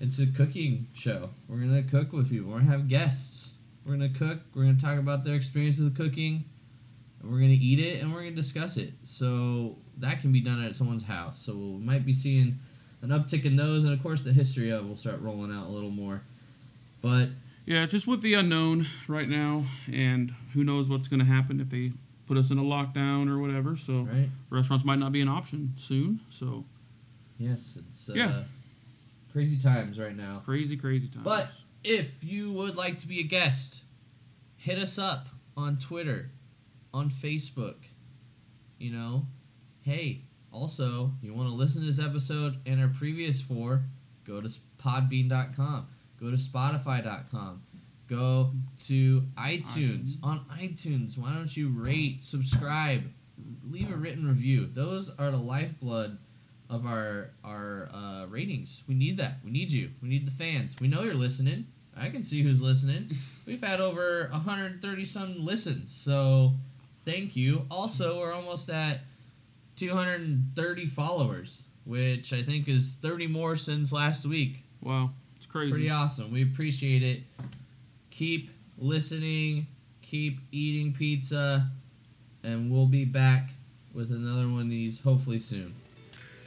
It's 0.00 0.18
a 0.18 0.26
cooking 0.26 0.86
show. 0.94 1.30
We're 1.48 1.58
gonna 1.58 1.82
cook 1.82 2.12
with 2.12 2.30
people. 2.30 2.50
We're 2.50 2.60
gonna 2.60 2.70
have 2.70 2.88
guests. 2.88 3.52
We're 3.84 3.92
gonna 3.94 4.08
cook. 4.10 4.38
We're 4.54 4.64
gonna 4.64 4.80
talk 4.80 4.98
about 4.98 5.24
their 5.24 5.34
experience 5.34 5.78
with 5.78 5.96
cooking, 5.96 6.44
and 7.20 7.30
we're 7.30 7.40
gonna 7.40 7.50
eat 7.52 7.80
it 7.80 8.00
and 8.02 8.12
we're 8.12 8.22
gonna 8.22 8.36
discuss 8.36 8.76
it. 8.76 8.92
So 9.04 9.76
that 9.98 10.20
can 10.20 10.32
be 10.32 10.40
done 10.40 10.62
at 10.62 10.76
someone's 10.76 11.02
house. 11.02 11.38
So 11.38 11.54
we 11.56 11.84
might 11.84 12.06
be 12.06 12.12
seeing 12.14 12.58
an 13.02 13.10
uptick 13.10 13.44
in 13.44 13.56
those, 13.56 13.84
and 13.84 13.92
of 13.92 14.00
course 14.02 14.22
the 14.22 14.32
history 14.32 14.70
of 14.70 14.84
it 14.84 14.88
will 14.88 14.96
start 14.96 15.20
rolling 15.20 15.50
out 15.52 15.66
a 15.66 15.70
little 15.70 15.90
more. 15.90 16.22
But 17.02 17.28
Yeah, 17.66 17.86
just 17.86 18.06
with 18.06 18.22
the 18.22 18.34
unknown 18.34 18.86
right 19.06 19.28
now, 19.28 19.64
and 19.92 20.34
who 20.54 20.64
knows 20.64 20.88
what's 20.88 21.08
going 21.08 21.20
to 21.20 21.26
happen 21.26 21.60
if 21.60 21.68
they 21.70 21.92
put 22.26 22.36
us 22.36 22.50
in 22.50 22.58
a 22.58 22.62
lockdown 22.62 23.28
or 23.30 23.38
whatever. 23.38 23.76
So 23.76 24.02
right. 24.10 24.28
restaurants 24.50 24.84
might 24.84 24.98
not 24.98 25.12
be 25.12 25.20
an 25.20 25.28
option 25.28 25.74
soon. 25.76 26.20
So 26.30 26.64
Yes, 27.38 27.78
it's 27.78 28.08
uh, 28.10 28.12
Yeah. 28.14 28.42
crazy 29.32 29.58
times 29.58 29.98
right 29.98 30.16
now. 30.16 30.42
crazy, 30.44 30.76
crazy 30.76 31.08
times. 31.08 31.24
But 31.24 31.50
if 31.84 32.22
you 32.24 32.52
would 32.52 32.76
like 32.76 32.98
to 32.98 33.06
be 33.08 33.20
a 33.20 33.24
guest, 33.24 33.82
hit 34.56 34.78
us 34.78 34.98
up 34.98 35.28
on 35.56 35.78
Twitter, 35.78 36.30
on 36.92 37.10
Facebook. 37.10 37.76
You 38.78 38.92
know, 38.92 39.26
hey, 39.82 40.22
also, 40.52 41.12
you 41.22 41.34
want 41.34 41.48
to 41.48 41.54
listen 41.54 41.80
to 41.82 41.86
this 41.86 42.00
episode 42.00 42.56
and 42.66 42.80
our 42.80 42.88
previous 42.88 43.40
four, 43.40 43.82
go 44.24 44.40
to 44.40 44.48
podbean.com, 44.78 45.86
go 46.20 46.30
to 46.30 46.36
spotify.com, 46.36 47.62
go 48.08 48.52
to 48.86 49.22
iTunes. 49.38 50.16
On 50.22 50.44
iTunes, 50.60 51.16
why 51.18 51.32
don't 51.32 51.56
you 51.56 51.68
rate, 51.70 52.22
subscribe, 52.24 53.04
leave 53.68 53.90
a 53.90 53.96
written 53.96 54.28
review? 54.28 54.66
Those 54.66 55.10
are 55.18 55.30
the 55.30 55.36
lifeblood 55.36 56.18
of 56.68 56.86
our 56.86 57.30
our 57.44 57.88
uh, 57.92 58.26
ratings. 58.26 58.82
We 58.88 58.94
need 58.94 59.16
that. 59.18 59.38
We 59.44 59.50
need 59.50 59.72
you. 59.72 59.90
We 60.02 60.08
need 60.08 60.26
the 60.26 60.30
fans. 60.30 60.76
We 60.80 60.88
know 60.88 61.02
you're 61.02 61.14
listening. 61.14 61.66
I 61.96 62.08
can 62.08 62.22
see 62.22 62.42
who's 62.42 62.62
listening. 62.62 63.10
We've 63.46 63.62
had 63.62 63.80
over 63.80 64.28
130 64.30 65.04
some 65.04 65.44
listens. 65.44 65.92
So 65.92 66.52
thank 67.04 67.34
you. 67.36 67.66
Also, 67.70 68.20
we're 68.20 68.32
almost 68.32 68.70
at 68.70 69.00
230 69.76 70.86
followers, 70.86 71.64
which 71.84 72.32
I 72.32 72.42
think 72.42 72.68
is 72.68 72.92
30 73.02 73.26
more 73.26 73.56
since 73.56 73.92
last 73.92 74.24
week. 74.24 74.62
wow, 74.80 75.10
crazy. 75.50 75.70
Pretty 75.70 75.90
awesome. 75.90 76.32
We 76.32 76.42
appreciate 76.42 77.02
it. 77.02 77.22
Keep 78.10 78.50
listening. 78.78 79.66
Keep 80.02 80.40
eating 80.52 80.92
pizza. 80.92 81.70
And 82.42 82.70
we'll 82.70 82.86
be 82.86 83.04
back 83.04 83.50
with 83.94 84.10
another 84.10 84.48
one 84.48 84.62
of 84.62 84.70
these 84.70 85.00
hopefully 85.00 85.38
soon. 85.38 85.74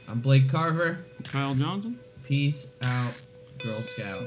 I'm 0.08 0.20
Blake 0.20 0.48
Carver. 0.48 1.04
Kyle 1.24 1.54
Johnson. 1.54 1.98
Peace 2.24 2.66
out, 2.82 3.12
Girl 3.58 3.72
Scout. 3.80 4.22